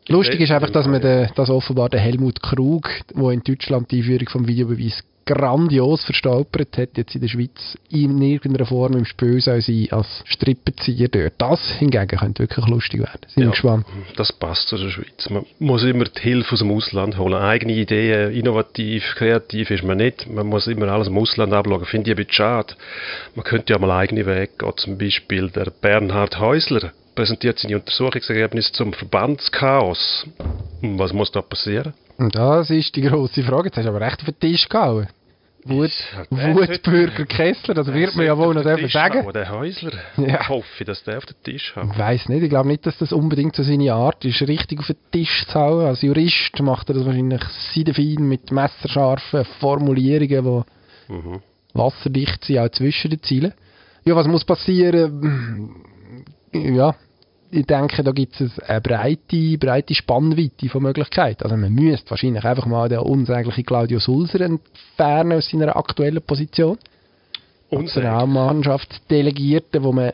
Lustig 0.09 0.40
ist 0.40 0.50
einfach, 0.50 0.71
dass 0.71 0.87
man 0.87 1.00
den, 1.00 1.31
dass 1.35 1.49
offenbar 1.49 1.88
der 1.88 2.00
Helmut 2.00 2.43
Krug, 2.43 2.88
der 3.14 3.31
in 3.31 3.43
Deutschland 3.43 3.90
die 3.90 4.00
Einführung 4.00 4.28
vom 4.28 4.47
Videobeweis 4.47 5.02
grandios 5.25 6.04
verstolpert 6.04 6.76
hat, 6.76 6.97
jetzt 6.97 7.14
in 7.14 7.21
der 7.21 7.28
Schweiz 7.28 7.76
in 7.90 8.21
irgendeiner 8.21 8.66
Form 8.66 8.95
im 8.95 9.04
Spiel 9.04 9.40
soll 9.40 9.61
sein 9.61 9.88
als 9.90 10.23
Strippenzieher 10.26 11.09
dort. 11.09 11.35
Das 11.38 11.61
hingegen 11.78 12.07
könnte 12.19 12.43
wirklich 12.43 12.66
lustig 12.66 13.00
werden. 13.00 13.21
Sind 13.28 13.45
ja, 13.45 13.50
gespannt. 13.50 13.87
Das 14.16 14.33
passt 14.33 14.69
zu 14.69 14.76
der 14.76 14.90
Schweiz. 14.90 15.28
Man 15.31 15.45
muss 15.59 15.83
immer 15.83 16.04
die 16.04 16.21
Hilfe 16.21 16.52
aus 16.52 16.59
dem 16.59 16.71
Ausland 16.71 17.19
holen. 17.19 17.35
Eigene 17.35 17.73
Ideen, 17.73 18.33
innovativ, 18.33 19.02
kreativ 19.16 19.71
ist 19.71 19.85
man 19.85 19.99
nicht. 19.99 20.28
Man 20.31 20.47
muss 20.47 20.66
immer 20.66 20.88
alles 20.88 21.09
im 21.09 21.19
Ausland 21.19 21.52
abschauen. 21.52 21.85
Finde 21.85 22.11
ich 22.11 22.14
ein 22.14 22.25
bisschen 22.25 22.33
schade. 22.33 22.75
Man 23.35 23.45
könnte 23.45 23.73
ja 23.73 23.78
mal 23.78 23.90
eigene 23.90 24.26
Wege 24.26 24.50
gehen. 24.59 24.73
Zum 24.76 24.99
Beispiel 24.99 25.50
der 25.50 25.71
Bernhard 25.81 26.38
Häusler 26.38 26.93
präsentiert 27.14 27.59
seine 27.59 27.76
Untersuchungsergebnisse 27.76 28.73
zum 28.73 28.92
Verbandschaos. 28.92 30.26
Was 30.83 31.12
muss 31.12 31.33
da 31.33 31.42
passieren? 31.42 31.94
Das 32.18 32.71
ist 32.71 32.94
die 32.97 33.02
grosse 33.02 33.42
Frage. 33.42 33.68
Jetzt 33.68 33.76
hast 33.76 33.85
du 33.85 33.90
aber 33.90 34.00
recht 34.00 34.21
auf 34.21 34.26
den 34.26 34.38
Tisch 34.38 34.68
gehauen. 34.68 35.09
Wut, 35.66 35.90
Wutbürger 36.28 37.25
Kessler, 37.25 37.73
das 37.73 37.90
wird 37.90 38.14
man 38.16 38.26
ja 38.26 38.37
wohl 38.37 38.52
noch 38.52 38.62
dürfen 38.62 38.88
sagen. 38.88 39.26
Der 39.33 39.50
Häusler. 39.50 39.92
Ja. 40.18 40.42
Ich 40.42 40.49
hoffe, 40.50 40.85
dass 40.85 41.02
der 41.04 41.16
auf 41.16 41.25
den 41.25 41.37
Tisch 41.42 41.75
hat. 41.75 41.87
Ich 41.90 41.99
weiss 41.99 42.28
nicht, 42.28 42.42
ich 42.42 42.50
glaube 42.50 42.68
nicht, 42.68 42.85
dass 42.85 42.99
das 42.99 43.12
unbedingt 43.12 43.56
so 43.56 43.62
seine 43.62 43.94
Art 43.94 44.23
ist, 44.26 44.42
richtig 44.42 44.80
auf 44.80 44.88
den 44.88 44.97
Tisch 45.11 45.47
zu 45.47 45.54
hauen. 45.54 45.87
Als 45.87 46.02
Jurist 46.02 46.61
macht 46.61 46.90
er 46.90 46.97
das 46.97 47.06
wahrscheinlich 47.06 47.42
seidefein 47.75 48.28
mit 48.28 48.52
messerscharfen 48.52 49.47
Formulierungen, 49.59 50.64
die 51.09 51.12
mhm. 51.14 51.40
wasserdicht 51.73 52.44
sind, 52.44 52.59
auch 52.59 52.68
zwischen 52.68 53.11
den 53.11 53.23
Zielen. 53.23 53.54
Ja, 54.04 54.14
was 54.14 54.26
muss 54.26 54.44
passieren? 54.44 55.71
Ja, 56.52 56.94
ich 57.54 57.66
denke, 57.66 58.02
da 58.02 58.11
gibt 58.11 58.40
es 58.40 58.58
eine 58.61 58.80
breite, 58.80 59.58
breite 59.58 59.94
Spannweite 59.94 60.68
von 60.68 60.82
Möglichkeiten. 60.82 61.44
Also 61.44 61.56
man 61.56 61.73
müsste 61.73 62.11
wahrscheinlich 62.11 62.44
einfach 62.44 62.66
mal 62.66 62.88
den 62.88 62.99
unsäglichen 62.99 63.64
Claudio 63.64 64.00
Sulzer 64.00 64.40
entfernen 64.40 65.38
aus 65.38 65.49
seiner 65.49 65.76
aktuellen 65.76 66.23
Position. 66.23 66.78
Und 67.70 67.96
auch 67.96 68.26
Mannschaftsdelegierte, 68.26 69.82
wo 69.82 69.92
man 69.92 70.12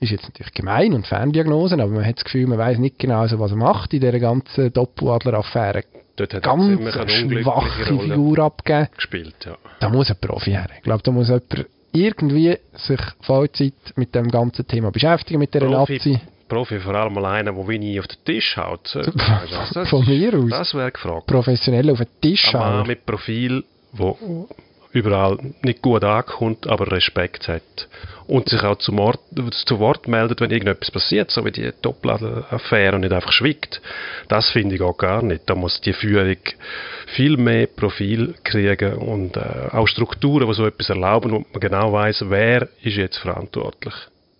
ist 0.00 0.10
jetzt 0.10 0.24
natürlich 0.24 0.52
gemein 0.52 0.94
und 0.94 1.06
Ferndiagnosen, 1.06 1.80
aber 1.80 1.92
man 1.92 2.04
hat 2.04 2.16
das 2.16 2.24
Gefühl, 2.24 2.48
man 2.48 2.58
weiß 2.58 2.78
nicht 2.78 2.98
genau, 2.98 3.22
was 3.22 3.50
er 3.52 3.56
macht 3.56 3.94
in 3.94 4.00
dieser 4.00 4.18
ganzen 4.18 4.72
Doppeladler-Affäre. 4.72 5.84
Dort 6.16 6.34
hat 6.34 6.42
ganz 6.42 6.80
eine 6.80 7.08
schwache 7.08 7.84
Figur 7.84 8.38
abgegeben. 8.40 8.88
Gespielt, 8.96 9.36
ja. 9.44 9.56
Da 9.78 9.88
muss 9.88 10.10
ein 10.10 10.16
Profi 10.20 10.50
her. 10.50 10.66
Ich 10.76 10.82
glaube, 10.82 11.02
da 11.04 11.12
muss 11.12 11.28
jemand 11.28 11.66
irgendwie 11.92 12.58
sich 12.74 13.00
Vollzeit 13.20 13.74
mit 13.94 14.14
dem 14.14 14.30
ganzen 14.30 14.66
Thema 14.66 14.90
beschäftigen, 14.90 15.38
mit 15.38 15.54
der 15.54 15.60
Profi, 15.60 15.94
Nazi. 15.94 16.20
Profi 16.48 16.78
vor 16.80 16.94
allem 16.94 17.14
mal 17.14 17.24
einer, 17.26 17.52
der 17.52 17.68
wenig 17.68 17.98
auf 18.00 18.06
den 18.06 18.24
Tisch 18.24 18.56
haut. 18.56 18.92
Das, 19.74 19.88
Von 19.88 20.04
mir 20.06 20.34
aus. 20.34 20.50
Das 20.50 20.74
wäre 20.74 20.90
gefragt. 20.90 21.26
Professionell 21.26 21.90
auf 21.90 21.98
den 21.98 22.08
Tisch 22.20 22.52
hauen. 22.52 22.86
mit 22.86 23.06
Profil, 23.06 23.64
wo 23.92 24.48
überall 24.92 25.38
nicht 25.62 25.82
gut 25.82 26.04
ankommt, 26.04 26.66
aber 26.66 26.90
Respekt 26.90 27.48
hat. 27.48 27.62
Und 28.26 28.48
sich 28.48 28.62
auch 28.62 28.76
zu, 28.76 28.92
Mord, 28.92 29.18
zu 29.66 29.78
Wort 29.78 30.06
meldet, 30.06 30.40
wenn 30.40 30.50
irgendetwas 30.50 30.90
passiert, 30.90 31.30
so 31.30 31.44
wie 31.44 31.50
die 31.50 31.70
Doppelaffäre 31.82 32.94
und 32.94 33.00
nicht 33.02 33.12
einfach 33.12 33.32
schwiegt. 33.32 33.80
Das 34.28 34.50
finde 34.50 34.76
ich 34.76 34.80
auch 34.80 34.96
gar 34.96 35.22
nicht. 35.22 35.42
Da 35.46 35.54
muss 35.54 35.80
die 35.80 35.92
Führung 35.92 36.36
viel 37.06 37.36
mehr 37.36 37.66
Profil 37.66 38.34
kriegen 38.44 38.94
und 38.94 39.36
äh, 39.36 39.68
auch 39.72 39.88
Strukturen, 39.88 40.46
die 40.46 40.54
so 40.54 40.66
etwas 40.66 40.88
erlauben 40.88 41.32
und 41.32 41.52
man 41.52 41.60
genau 41.60 41.92
weiß, 41.92 42.24
wer 42.28 42.68
ist 42.82 42.96
jetzt 42.96 43.18
verantwortlich. 43.18 43.94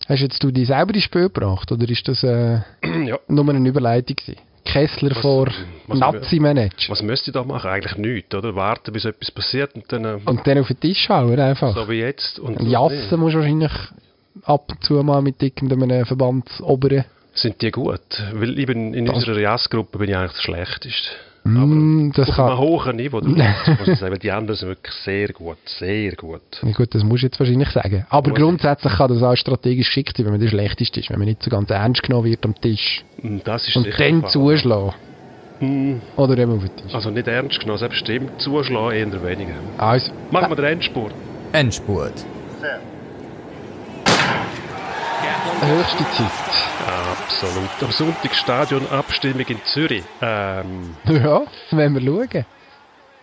Hast 0.09 0.21
jetzt 0.21 0.42
du 0.42 0.50
die 0.50 0.64
selber 0.64 0.94
ins 0.94 1.04
Spiel 1.04 1.23
gebracht 1.23 1.71
oder 1.71 1.88
ist 1.88 2.06
das 2.09 2.23
äh, 2.23 2.61
ja. 3.04 3.18
nur 3.28 3.49
eine 3.49 3.68
Überleitung 3.68 4.16
gewesen? 4.16 4.40
Kessler 4.64 5.11
was, 5.11 5.18
vor 5.18 5.49
Nazi-Manager. 5.88 6.92
Was 6.92 7.02
müsste 7.02 7.30
ich 7.30 7.35
da 7.35 7.44
machen? 7.44 7.68
Eigentlich 7.68 7.97
nichts, 7.97 8.35
oder? 8.35 8.54
Warten, 8.54 8.92
bis 8.92 9.04
etwas 9.04 9.30
passiert 9.30 9.75
und 9.75 9.85
dann... 9.92 10.04
Äh, 10.04 10.18
und 10.25 10.47
dann 10.47 10.59
auf 10.59 10.68
den 10.68 10.80
Tisch 10.80 11.04
schauen, 11.06 11.38
einfach. 11.38 11.75
So 11.75 11.88
wie 11.88 11.99
jetzt. 11.99 12.38
Und 12.38 12.62
Jassen 12.62 13.18
musst 13.18 13.35
du 13.35 13.38
wahrscheinlich 13.38 13.73
ab 14.44 14.71
und 14.71 14.85
zu 14.85 14.94
mal 15.02 15.21
mit 15.21 15.42
irgendeinem 15.42 16.06
Verbandsoberen. 16.06 17.04
Sind 17.35 17.61
die 17.62 17.71
gut? 17.71 18.00
Weil 18.35 18.59
ich 18.59 18.66
bin 18.66 18.94
in 18.94 19.06
das 19.06 19.16
unserer 19.16 19.40
Jassgruppe 19.40 19.99
bin 19.99 20.11
ich 20.11 20.16
eigentlich 20.16 20.32
das 20.32 20.42
Schlechteste. 20.42 21.11
Mm, 21.44 22.12
das 22.14 22.28
auf 22.28 22.37
kann... 22.37 22.50
einem 22.50 22.58
hohen 22.58 22.96
Niveau, 22.96 23.20
du 23.20 23.30
muss 23.30 23.38
ich 23.88 23.99
sagen, 23.99 24.12
weil 24.12 24.18
die 24.18 24.30
anderen 24.30 24.56
sind 24.56 24.68
wirklich 24.68 24.94
sehr 24.94 25.28
gut, 25.28 25.58
sehr 25.66 26.12
gut. 26.12 26.40
Ja, 26.62 26.72
gut, 26.72 26.94
das 26.94 27.02
musst 27.02 27.22
du 27.22 27.26
jetzt 27.26 27.40
wahrscheinlich 27.40 27.68
sagen. 27.70 28.06
Aber 28.11 28.30
muss 28.30 28.38
grundsätzlich 28.38 28.92
kann 28.92 29.08
das 29.08 29.22
auch 29.22 29.34
strategisch 29.34 29.88
geschickt 29.88 30.16
sein, 30.16 30.26
wenn 30.26 30.32
man 30.34 30.40
der 30.40 30.49
Schlechteste 30.49 31.00
ist, 31.00 31.11
wenn 31.11 31.18
man 31.18 31.26
nicht 31.26 31.42
so 31.42 31.50
ganz 31.50 31.68
ernst 31.70 32.02
genommen 32.02 32.26
wird 32.26 32.44
am 32.44 32.54
Tisch. 32.61 33.04
Mm, 33.20 33.38
das 33.44 33.66
ist 33.66 33.76
Und 33.76 33.88
dann 33.99 34.26
zuschlagen. 34.28 34.94
Mm. 35.61 35.94
Oder 36.16 36.38
eben 36.38 36.52
auf 36.52 36.62
den 36.62 36.76
Tisch. 36.76 36.94
Also 36.94 37.11
nicht 37.11 37.26
ernst 37.26 37.58
genommen, 37.58 37.78
selbst 37.78 37.99
stimmt, 37.99 38.40
zuschlagen 38.40 39.12
eher 39.12 39.25
weniger. 39.25 39.54
Also, 39.78 40.12
Machen 40.30 40.50
wir 40.50 40.56
den 40.56 40.64
Endspurt. 40.66 41.12
Endspurt. 41.52 42.25
Sehr. 42.61 42.78
Höchste 45.61 46.04
Zeit. 46.16 46.32
Absolut. 47.32 47.82
Am 47.82 47.90
Sonntag 47.92 48.34
Stadionabstimmung 48.34 49.46
in 49.46 49.58
Zürich. 49.72 50.04
Ähm. 50.20 50.94
Ja, 51.08 51.42
werden 51.70 51.94
wir 51.94 52.02
schauen. 52.02 52.44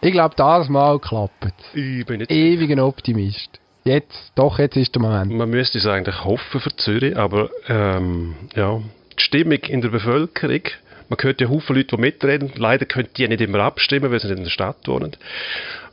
Ich 0.02 0.12
glaube, 0.12 0.34
das 0.36 0.68
Mal 0.68 0.98
klappt 1.00 1.54
Ich 1.76 2.06
bin 2.06 2.18
nicht 2.20 2.32
Ewig 2.32 2.72
ein 2.72 2.80
Optimist. 2.80 3.60
Jetzt, 3.84 4.32
doch, 4.36 4.58
jetzt 4.58 4.78
ist 4.78 4.96
der 4.96 5.02
Moment. 5.04 5.32
Man 5.32 5.50
müsste 5.50 5.78
es 5.78 5.86
eigentlich 5.86 6.24
hoffen 6.24 6.60
für 6.60 6.76
Zürich, 6.78 7.16
aber 7.16 7.50
ähm, 7.68 8.36
ja, 8.56 8.82
die 9.18 9.24
Stimmung 9.24 9.60
in 9.60 9.82
der 9.82 9.90
Bevölkerung, 9.90 10.64
man 11.10 11.18
hört 11.20 11.42
ja 11.42 11.50
Haufen 11.50 11.76
Leute, 11.76 11.96
die 11.96 12.02
mitreden, 12.02 12.52
leider 12.56 12.86
können 12.86 13.10
die 13.18 13.28
nicht 13.28 13.42
immer 13.42 13.60
abstimmen, 13.60 14.12
weil 14.12 14.20
sie 14.20 14.28
nicht 14.28 14.38
in 14.38 14.44
der 14.44 14.52
Stadt 14.52 14.88
wohnen. 14.88 15.16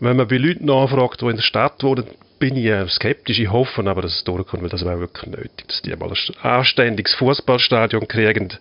Wenn 0.01 0.17
man 0.17 0.29
bei 0.29 0.37
Leuten 0.37 0.67
nachfragt, 0.67 1.23
die 1.23 1.27
in 1.27 1.37
der 1.37 1.43
Stadt 1.43 1.83
wohnen, 1.83 2.05
bin 2.39 2.57
ich 2.57 2.91
skeptisch. 2.93 3.39
Ich 3.39 3.51
hoffe 3.51 3.89
aber, 3.89 4.03
dass 4.03 4.17
es 4.17 4.25
durchkommt, 4.25 4.63
weil 4.63 4.69
das 4.69 4.85
wäre 4.85 5.01
wirklich 5.01 5.27
nötig, 5.27 5.69
dass 5.69 5.83
die 5.83 5.97
mal 5.97 6.11
ein 6.11 6.43
anständiges 6.43 7.15
Fußballstadion 7.15 8.07
kriegen 8.09 8.53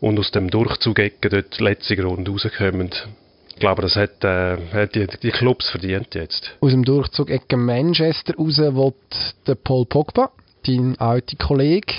und 0.00 0.18
aus 0.18 0.30
dem 0.30 0.50
Durchzug 0.50 1.00
dort 1.20 1.60
letzte 1.60 2.02
Runde 2.02 2.30
rauskommen. 2.30 2.90
Ich 3.50 3.60
glaube, 3.60 3.82
das 3.82 3.94
hat, 3.94 4.24
äh, 4.24 4.56
hat 4.72 4.94
die, 4.94 5.06
die, 5.22 5.30
Clubs 5.30 5.70
verdient 5.70 6.14
jetzt. 6.14 6.56
Aus 6.60 6.72
dem 6.72 6.84
Durchzug 6.84 7.30
Ecke 7.30 7.56
Manchester 7.56 8.34
raus 8.34 8.58
will 8.58 8.92
der 9.46 9.54
Paul 9.54 9.86
Pogba, 9.86 10.30
dein 10.66 10.98
alter 10.98 11.36
Kollege, 11.36 11.94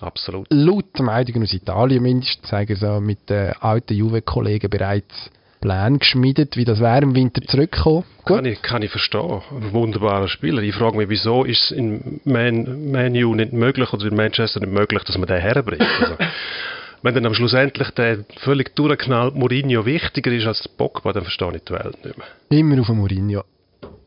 Absolut. 0.00 0.46
Laut 0.50 0.98
Meldungen 1.00 1.42
aus 1.42 1.52
Italien 1.52 2.02
mindestens 2.02 2.48
zeigen 2.48 2.76
sie 2.76 3.00
mit 3.00 3.28
den 3.28 3.52
alten 3.60 3.94
Juve-Kollegen 3.94 4.70
bereits 4.70 5.30
Pläne 5.60 5.98
geschmiedet, 5.98 6.56
wie 6.56 6.64
das 6.64 6.80
wäre 6.80 7.02
im 7.02 7.14
Winter 7.14 7.42
zurückkommen. 7.42 8.04
Kann 8.24 8.44
ich, 8.44 8.62
kann 8.62 8.82
ich 8.82 8.90
verstehen. 8.90 9.42
Ein 9.50 9.72
wunderbarer 9.72 10.28
Spieler. 10.28 10.62
Ich 10.62 10.74
frage 10.74 10.96
mich, 10.96 11.08
wieso 11.08 11.44
ist 11.44 11.64
es 11.64 11.70
in 11.72 12.20
Man, 12.24 12.92
Man 12.92 13.16
U 13.24 13.34
nicht 13.34 13.52
möglich 13.52 13.92
oder 13.92 14.06
in 14.06 14.14
Manchester 14.14 14.60
nicht 14.60 14.72
möglich, 14.72 15.02
dass 15.04 15.18
man 15.18 15.26
den 15.26 15.40
herbringt. 15.40 15.82
Also, 16.00 16.14
wenn 17.02 17.14
dann 17.14 17.26
am 17.26 17.34
Schluss 17.34 17.54
endlich 17.54 17.90
der 17.90 18.24
völlig 18.38 18.74
durchgeknallt 18.76 19.34
Mourinho 19.34 19.84
wichtiger 19.84 20.32
ist 20.32 20.46
als 20.46 20.68
Pogba, 20.68 21.12
dann 21.12 21.22
verstehe 21.22 21.56
ich 21.56 21.64
die 21.64 21.72
Welt 21.72 22.04
nicht 22.04 22.18
mehr. 22.18 22.26
Immer 22.50 22.80
auf 22.80 22.88
Mourinho. 22.88 23.42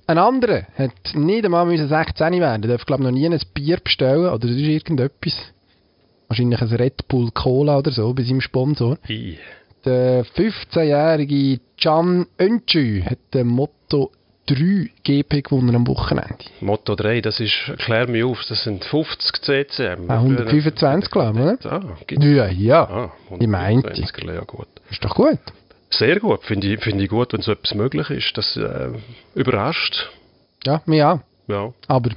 Ein 0.07 0.17
anderer 0.17 0.67
hat 0.77 1.15
nicht 1.15 1.45
einmal 1.45 1.77
16 1.77 2.39
werden, 2.39 2.69
darf 2.69 2.86
glaube 2.86 3.03
noch 3.03 3.12
nie 3.12 3.27
ein 3.27 3.39
Bier 3.53 3.77
bestellen 3.77 4.29
oder 4.29 4.48
irgendetwas. 4.48 5.53
Wahrscheinlich 6.31 6.61
ein 6.61 6.69
Red 6.69 7.09
Bull 7.09 7.29
Cola 7.31 7.79
oder 7.79 7.91
so 7.91 8.13
bei 8.13 8.23
seinem 8.23 8.39
Sponsor. 8.39 8.97
Hi. 9.05 9.38
Der 9.83 10.23
15-jährige 10.23 11.59
Can 11.77 12.25
Önçü 12.39 13.03
hat 13.03 13.17
den 13.33 13.47
Motto 13.47 14.11
3 14.45 14.91
GP 15.03 15.43
gewonnen 15.43 15.75
am 15.75 15.85
Wochenende. 15.88 16.38
Motto 16.61 16.95
3, 16.95 17.19
das 17.19 17.41
ist, 17.41 17.73
klär 17.79 18.07
mich 18.07 18.23
auf, 18.23 18.45
das 18.47 18.63
sind 18.63 18.85
50 18.85 19.41
CCM. 19.41 20.09
Ah, 20.09 20.19
125, 20.19 21.11
glaube 21.11 21.38
ich, 21.38 21.65
oder? 21.65 21.73
Ah, 21.73 21.97
ja, 22.09 22.47
ja. 22.47 22.83
Ah, 22.83 23.11
ich 23.38 23.47
meinte. 23.47 23.91
Ja, 24.25 24.39
gut. 24.45 24.69
Ist 24.89 25.03
doch 25.03 25.13
gut. 25.13 25.39
Sehr 25.89 26.17
gut, 26.21 26.45
finde 26.45 26.67
ich, 26.67 26.79
find 26.79 27.01
ich 27.01 27.09
gut, 27.09 27.33
wenn 27.33 27.41
so 27.41 27.51
etwas 27.51 27.75
möglich 27.75 28.09
ist. 28.09 28.38
Das 28.38 28.55
äh, 28.55 28.88
überrascht. 29.35 30.09
Ja, 30.63 30.81
mir 30.85 31.09
auch. 31.09 31.19
Ja. 31.50 31.73
Aber 31.89 32.11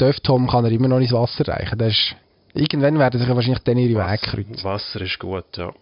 Döf 0.00 0.20
Tom 0.20 0.46
kann 0.46 0.64
er 0.64 0.72
immer 0.72 0.88
noch 0.88 1.00
ins 1.00 1.12
Wasser 1.12 1.46
reichen. 1.48 1.76
Das 1.78 1.88
ist, 1.88 2.16
irgendwann 2.56 2.98
werden 2.98 3.20
sich 3.20 3.28
wahrscheinlich 3.28 3.62
dann 3.62 3.78
ihre 3.78 4.00
Wege 4.00 4.18
kreuzen. 4.18 4.64
Wasser 4.64 5.00
ist 5.00 5.18
gut, 5.18 5.56
ja. 5.56 5.72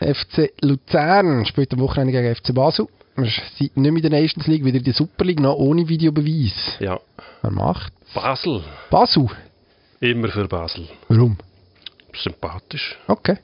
FC 0.00 0.52
Luzern 0.62 1.44
spielt 1.46 1.72
am 1.72 1.80
Wochenende 1.80 2.12
gegen 2.12 2.34
FC 2.34 2.54
Basel. 2.54 2.86
Wir 3.16 3.30
sind 3.58 3.76
nicht 3.76 3.92
mehr 3.92 4.04
in 4.04 4.10
der 4.10 4.20
Nations 4.20 4.46
League, 4.46 4.64
wieder 4.64 4.78
in 4.78 4.84
der 4.84 4.94
Super 4.94 5.24
League, 5.24 5.40
noch 5.40 5.56
ohne 5.56 5.88
Videobeweis. 5.88 6.76
Ja. 6.78 7.00
Wer 7.42 7.50
macht? 7.50 7.92
Basel. 8.14 8.62
Basel? 8.90 9.28
Immer 10.00 10.28
für 10.28 10.46
Basel. 10.46 10.88
Warum? 11.08 11.36
Sympathisch. 12.14 12.96
Okay. 13.08 13.38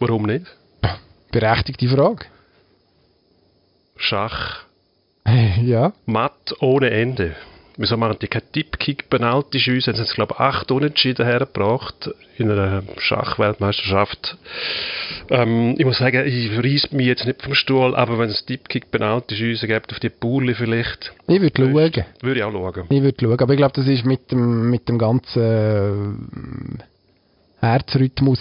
Warum 0.00 0.24
nicht? 0.24 0.46
Berechtigte 1.30 1.88
Frage. 1.88 2.26
Schach. 3.96 4.64
ja. 5.62 5.92
Matt 6.06 6.54
ohne 6.60 6.90
Ende. 6.90 7.36
Wieso 7.76 7.96
machen 7.96 8.16
die 8.20 8.28
keinen 8.28 8.50
Tippkick-Penalty-Schüsse? 8.52 9.92
Haben 9.92 10.04
sie, 10.04 10.14
glaube 10.14 10.34
ich, 10.34 10.40
acht 10.40 10.70
Unentschieden 10.70 11.26
hergebracht 11.26 12.10
in 12.38 12.50
einer 12.50 12.82
Schachweltmeisterschaft. 12.98 14.36
Ähm, 15.30 15.74
ich 15.78 15.84
muss 15.84 15.98
sagen, 15.98 16.26
ich 16.26 16.58
reiss 16.58 16.90
mich 16.92 17.06
jetzt 17.06 17.26
nicht 17.26 17.42
vom 17.42 17.54
Stuhl, 17.54 17.94
aber 17.94 18.18
wenn 18.18 18.30
es 18.30 18.44
Tippkick-Penalty-Schüsse 18.46 19.66
gibt, 19.66 19.92
auf 19.92 20.00
die 20.00 20.10
Purli 20.10 20.54
vielleicht. 20.54 21.12
Ich 21.28 21.40
würde 21.40 21.56
schauen. 21.56 22.04
Würde 22.20 22.40
ich 22.40 22.44
auch 22.44 22.52
schauen. 22.52 22.86
Ich 22.90 23.02
würde 23.02 23.18
schauen, 23.20 23.38
aber 23.40 23.52
ich 23.52 23.58
glaube, 23.58 23.74
das 23.74 23.86
ist 23.86 24.04
mit 24.04 24.30
dem, 24.30 24.70
mit 24.70 24.88
dem 24.88 24.98
ganzen 24.98 26.78
äh, 27.60 27.66
Herzrhythmus 27.66 28.40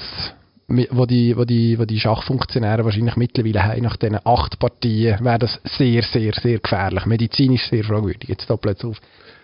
wo 0.91 1.05
die, 1.05 1.35
wo 1.37 1.45
die, 1.45 1.77
wo 1.77 1.85
die 1.85 1.99
Schachfunktionäre 1.99 2.83
wahrscheinlich 2.85 3.15
mittlerweile 3.15 3.63
haben, 3.63 3.83
nach 3.83 3.97
diesen 3.97 4.19
acht 4.25 4.59
Partien, 4.59 5.23
wäre 5.23 5.39
das 5.39 5.59
sehr, 5.63 6.03
sehr, 6.03 6.33
sehr 6.33 6.59
gefährlich. 6.59 7.05
Medizinisch 7.05 7.67
sehr 7.69 7.83
fragwürdig. 7.83 8.29
Jetzt 8.29 8.49
da 8.49 8.57
plötzlich 8.57 8.91
auf 8.91 9.01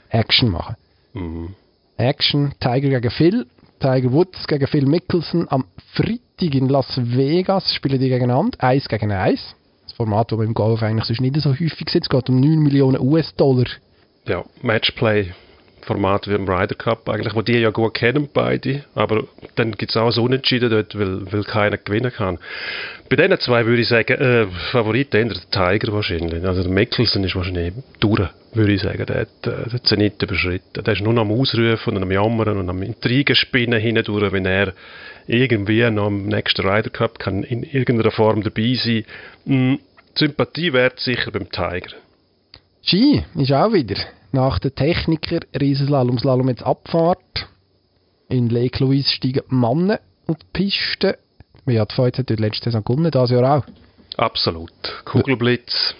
Action 0.10 0.50
machen. 0.50 0.76
Mhm. 1.14 1.56
Action, 1.98 2.54
Tiger 2.60 2.90
gegen 3.00 3.12
Phil, 3.12 3.48
Tiger 3.80 4.12
Woods 4.12 4.48
gegen 4.48 4.68
Phil 4.68 4.86
Mickelson 4.86 5.48
am 5.50 5.66
Freitag 5.94 6.56
in 6.56 6.70
Las 6.70 6.98
Vegas 6.98 7.74
spielen 7.74 8.00
die 8.00 8.10
gegeneinander, 8.10 8.58
eins 8.62 8.88
gegen 8.88 9.12
eins. 9.12 9.56
Das 9.84 9.94
Format, 9.94 10.32
das 10.32 10.38
man 10.38 10.48
im 10.48 10.54
Golf 10.54 10.84
eigentlich 10.84 11.06
sonst 11.06 11.22
nicht 11.22 11.36
so 11.38 11.50
häufig 11.50 11.90
sieht. 11.90 12.04
Es 12.04 12.10
geht 12.10 12.30
um 12.30 12.40
9 12.40 12.60
Millionen 12.60 13.00
US-Dollar. 13.00 13.66
Ja, 14.26 14.44
Matchplay 14.62 15.32
Format 15.88 16.27
wie 16.27 16.36
im 16.36 16.48
Ryder 16.48 16.75
Cup 16.75 17.10
eigentlich, 17.10 17.34
wo 17.34 17.41
die 17.41 17.58
ja 17.58 17.72
gut 17.72 17.96
kennen, 17.96 18.29
beide, 18.32 18.84
aber 18.94 19.24
dann 19.56 19.72
gibt 19.72 19.91
es 19.91 19.98
auch 19.98 20.12
so 20.12 20.24
Unentschieden 20.24 20.70
dort, 20.70 20.98
weil, 20.98 21.32
weil 21.32 21.44
keiner 21.44 21.77
gewinnen 21.77 22.12
kann. 22.12 22.38
Bei 23.10 23.15
diesen 23.15 23.39
zwei 23.39 23.65
würde 23.65 23.82
ich 23.82 23.88
sagen, 23.88 24.20
äh, 24.20 24.48
Favorit 24.72 25.13
der 25.13 25.29
Tiger 25.29 25.94
wahrscheinlich. 25.94 26.46
Also 26.46 26.62
der 26.62 26.72
Mickelson 26.72 27.24
ist 27.24 27.36
wahrscheinlich 27.36 27.74
durch, 28.01 28.29
würde 28.53 28.74
ich 28.74 28.82
sagen. 28.82 29.06
Der 29.06 29.22
hat 29.22 29.48
äh, 29.48 29.70
den 29.70 29.84
Zenit 29.86 30.22
überschritten. 30.22 30.84
Der 30.84 30.94
ist 30.94 31.01
nur 31.01 31.13
noch 31.13 31.22
am 31.22 31.32
Ausrufen 31.32 31.96
und 31.96 32.03
am 32.03 32.12
Jammern 32.12 32.58
und 32.58 32.70
am 32.70 32.84
Intrigenspinnen 32.84 33.79
hindurch, 33.79 34.34
wenn 34.34 34.46
er 34.46 34.74
irgendwie 35.25 35.89
noch 35.89 36.08
am 36.08 36.27
nächsten 36.27 36.67
Ryder 36.67 36.89
Cup 36.89 37.17
kann 37.17 37.44
in 37.44 37.63
irgendeiner 37.63 38.12
Form 38.12 38.44
dabei 38.44 38.75
sein. 38.75 39.06
Hm, 39.46 39.79
Sympathie 40.15 40.74
wäre 40.74 40.91
sicher 40.98 41.32
beim 41.32 41.50
Tiger. 41.50 41.96
Ski 42.84 43.24
ist 43.36 43.51
auch 43.51 43.72
wieder 43.72 43.96
nach 44.38 44.60
der 44.60 44.74
Techniker 44.74 45.39
Riesenslalom 45.60 46.20
Slalom 46.20 46.50
jetzt 46.50 46.63
Abfahrt. 46.63 47.48
In 48.29 48.50
Lake 48.50 48.84
Louise 48.84 49.10
steigen 49.10 49.41
die 49.50 49.56
Männer 49.56 50.00
auf 50.27 50.38
die 50.38 50.46
Piste. 50.53 51.17
Wie 51.65 51.79
hat 51.79 51.91
Feuz 51.91 52.17
hat 52.17 52.29
letzte 52.29 52.65
Saison 52.65 52.84
gewonnen, 52.84 53.10
das 53.10 53.32
Jahr 53.32 53.58
auch. 53.58 53.65
Absolut. 54.15 54.72
Kugelblitz, 55.06 55.96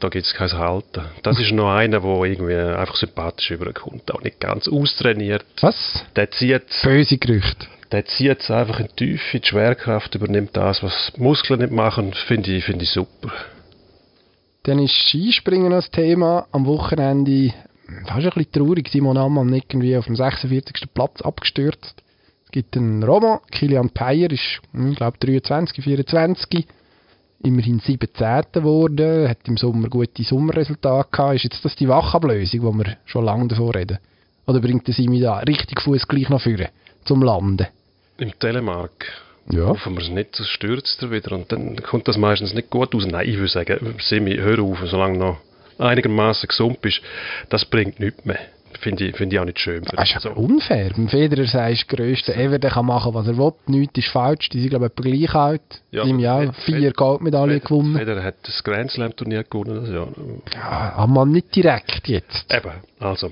da 0.00 0.08
gibt 0.08 0.26
es 0.26 0.34
kein 0.34 0.52
Halten. 0.52 1.04
Das 1.22 1.40
ist 1.40 1.52
noch 1.52 1.72
einer, 1.72 2.00
der 2.00 2.22
irgendwie 2.24 2.54
einfach 2.54 2.96
sympathisch 2.96 3.50
überkommt, 3.50 4.12
auch 4.12 4.22
nicht 4.22 4.38
ganz 4.38 4.68
austrainiert. 4.68 5.44
Was? 5.60 6.04
Der 6.14 6.30
zieht... 6.30 6.64
Böse 6.82 7.16
Gerüchte. 7.16 7.66
Der 7.90 8.04
zieht 8.04 8.40
es 8.40 8.50
einfach 8.50 8.80
in 8.80 8.88
die 8.98 9.16
Tiefe, 9.16 9.40
die 9.40 9.46
Schwerkraft 9.46 10.14
übernimmt 10.14 10.56
das, 10.56 10.82
was 10.82 11.12
Muskeln 11.16 11.60
nicht 11.60 11.72
machen, 11.72 12.12
finde 12.26 12.50
ich, 12.52 12.64
find 12.64 12.82
ich 12.82 12.90
super. 12.90 13.30
Dann 14.64 14.78
ist 14.78 14.94
Skispringen 14.94 15.72
als 15.72 15.90
Thema. 15.90 16.46
Am 16.52 16.66
Wochenende 16.66 17.52
fast 18.06 18.26
ein 18.26 18.30
bisschen 18.30 18.52
traurig. 18.52 18.88
Simon 18.88 19.16
Ammann 19.16 19.52
irgendwie 19.52 19.96
auf 19.96 20.06
dem 20.06 20.14
46. 20.14 20.94
Platz 20.94 21.20
abgestürzt. 21.20 22.02
Es 22.44 22.52
gibt 22.52 22.76
einen 22.76 23.02
Roman. 23.02 23.40
Kilian 23.50 23.90
Peyer 23.90 24.30
ist, 24.30 24.60
hm, 24.72 24.92
ich 24.92 24.96
glaube, 24.96 25.18
23, 25.18 25.82
24. 25.82 26.66
Immerhin 27.42 27.80
17. 27.80 28.44
geworden. 28.52 29.28
Hat 29.28 29.48
im 29.48 29.56
Sommer 29.56 29.88
gute 29.88 30.22
Sommerresultate 30.22 31.08
gehabt. 31.10 31.34
Ist 31.34 31.44
jetzt 31.44 31.64
das 31.64 31.74
die 31.74 31.88
Wachablösung, 31.88 32.62
wo 32.62 32.72
wir 32.72 32.98
schon 33.04 33.24
lange 33.24 33.48
davor 33.48 33.74
reden? 33.74 33.98
Oder 34.46 34.60
bringt 34.60 34.86
der 34.86 34.94
Simi 34.94 35.20
da 35.20 35.38
richtig 35.38 35.80
Fuß 35.80 36.06
gleich 36.06 36.28
nach 36.28 36.40
vorne 36.40 36.70
zum 37.04 37.22
Landen? 37.22 37.66
Im 38.18 38.38
Telemark 38.38 39.06
ja. 39.50 39.66
Hoffen 39.66 39.94
wir 39.94 40.02
es 40.02 40.08
nicht, 40.08 40.36
so 40.36 40.44
stürzt 40.44 41.02
er 41.02 41.10
wieder 41.10 41.32
und 41.32 41.50
dann 41.50 41.76
kommt 41.82 42.08
das 42.08 42.16
meistens 42.16 42.54
nicht 42.54 42.70
gut 42.70 42.94
aus. 42.94 43.06
Nein, 43.06 43.28
ich 43.28 43.36
würde 43.36 43.48
sagen, 43.48 43.94
Semi, 43.98 44.36
hör 44.36 44.60
auf, 44.60 44.78
solange 44.84 45.18
noch 45.18 45.38
einigermaßen 45.78 46.48
gesund 46.48 46.80
bist, 46.80 47.00
das 47.48 47.64
bringt 47.64 48.00
nichts 48.00 48.24
mehr. 48.24 48.38
Finde 48.80 49.04
ich, 49.04 49.16
find 49.16 49.32
ich 49.32 49.38
auch 49.38 49.44
nicht 49.44 49.60
schön. 49.60 49.84
Das 49.84 50.10
ist 50.10 50.22
so. 50.22 50.30
unfair. 50.30 50.90
Beim 50.96 51.08
Federer 51.08 51.46
sagst 51.46 51.92
du, 51.92 51.96
der 51.96 52.06
grösste 52.06 52.34
ever, 52.34 52.58
der 52.58 52.70
kann 52.70 52.86
machen, 52.86 53.14
was 53.14 53.28
er 53.28 53.36
will. 53.36 53.52
Nichts 53.66 53.98
ist 53.98 54.08
falsch. 54.08 54.48
Die 54.48 54.60
sind, 54.60 54.70
glaube 54.70 54.86
ich, 54.86 54.94
gleich 54.94 55.34
alt. 55.34 55.60
Ja, 55.90 56.04
Im 56.04 56.18
Jahr 56.18 56.52
vier 56.64 56.92
Goldmedaillen 56.92 57.60
gewonnen. 57.60 57.96
Federer 57.96 58.22
hat 58.22 58.36
das 58.42 58.64
Grand 58.64 58.90
Slam 58.90 59.14
Turnier 59.14 59.44
gewonnen. 59.44 59.82
Das 59.82 59.90
Jahr. 59.90 60.08
Ja, 60.54 60.94
aber 60.96 61.26
nicht 61.26 61.54
direkt 61.54 62.08
jetzt. 62.08 62.52
Eben, 62.52 62.72
also. 62.98 63.30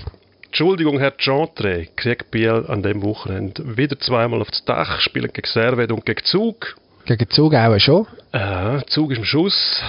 Entschuldigung, 0.51 0.99
Herr 0.99 1.13
Chantre, 1.17 1.87
kriegt 1.95 2.33
Biel 2.33 2.65
an 2.67 2.83
dem 2.83 3.05
Wochenende 3.05 3.77
wieder 3.77 3.97
zweimal 4.01 4.41
aufs 4.41 4.65
Dach, 4.65 5.01
spielen 5.01 5.33
gegen 5.33 5.47
Servet 5.47 5.93
und 5.93 6.05
gegen 6.05 6.25
Zug. 6.25 6.75
Gegen 7.07 7.31
Zug 7.31 7.55
auch 7.55 7.79
schon? 7.79 8.09
Äh, 8.33 8.83
Zug 8.89 9.13
ist 9.13 9.19
im 9.19 9.25
Schuss. 9.25 9.81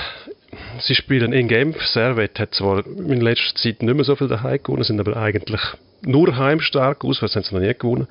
Sie 0.82 0.94
spielen 0.94 1.34
in 1.34 1.48
Genf. 1.48 1.84
Servet 1.88 2.40
hat 2.40 2.54
zwar 2.54 2.86
in 2.86 3.22
letzter 3.22 3.56
Zeit 3.56 3.82
nicht 3.82 3.96
mehr 3.96 4.04
so 4.04 4.16
viel 4.16 4.28
daheim 4.28 4.62
gewonnen, 4.62 4.84
sind 4.84 5.00
aber 5.00 5.18
eigentlich 5.18 5.62
nur 6.04 6.38
heimstark 6.38 7.04
aus, 7.06 7.24
weil 7.24 7.30
sie 7.30 7.40
haben 7.40 7.44
sie 7.44 7.56
noch 7.56 7.62
nie 7.62 7.74
gewonnen. 7.74 8.08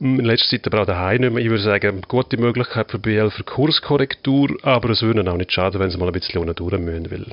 In 0.00 0.24
letzter 0.24 0.56
Zeit 0.56 0.66
aber 0.66 0.82
auch 0.82 0.86
daheim 0.86 1.20
nicht 1.20 1.32
mehr. 1.32 1.44
Ich 1.44 1.48
würde 1.48 1.62
sagen, 1.62 2.02
gute 2.08 2.38
Möglichkeit 2.38 2.90
für 2.90 2.98
BL 2.98 3.30
für 3.30 3.44
Kurskorrektur, 3.44 4.48
aber 4.62 4.90
es 4.90 5.02
würde 5.02 5.30
auch 5.30 5.36
nicht 5.36 5.52
schaden, 5.52 5.80
wenn 5.80 5.90
sie 5.90 5.98
mal 5.98 6.08
ein 6.08 6.12
bisschen 6.12 6.40
unten 6.40 6.56
durch 6.56 6.76
müssen, 6.76 7.08
weil 7.12 7.26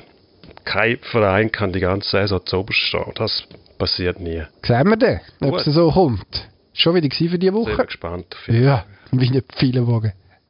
kein 0.64 0.98
Verein 0.98 1.50
kann 1.50 1.72
die 1.72 1.80
ganze 1.80 2.10
Saison 2.10 2.46
zu 2.46 2.64
stehen. 2.70 3.12
Das 3.16 3.44
passiert 3.82 4.20
nie. 4.20 4.42
Sehen 4.64 4.88
wir 4.88 4.96
dann, 4.96 5.20
ob 5.40 5.56
es 5.56 5.64
so 5.64 5.90
kommt. 5.90 6.48
Schon 6.72 6.94
wieder 6.94 7.08
für 7.10 7.38
diese 7.38 7.52
Woche? 7.52 7.74
Sehr 7.74 7.86
gespannt. 7.86 8.36
Ja, 8.46 8.84
wie 9.10 9.28
nicht 9.28 9.52
viele 9.56 9.84
Wogen. 9.86 10.12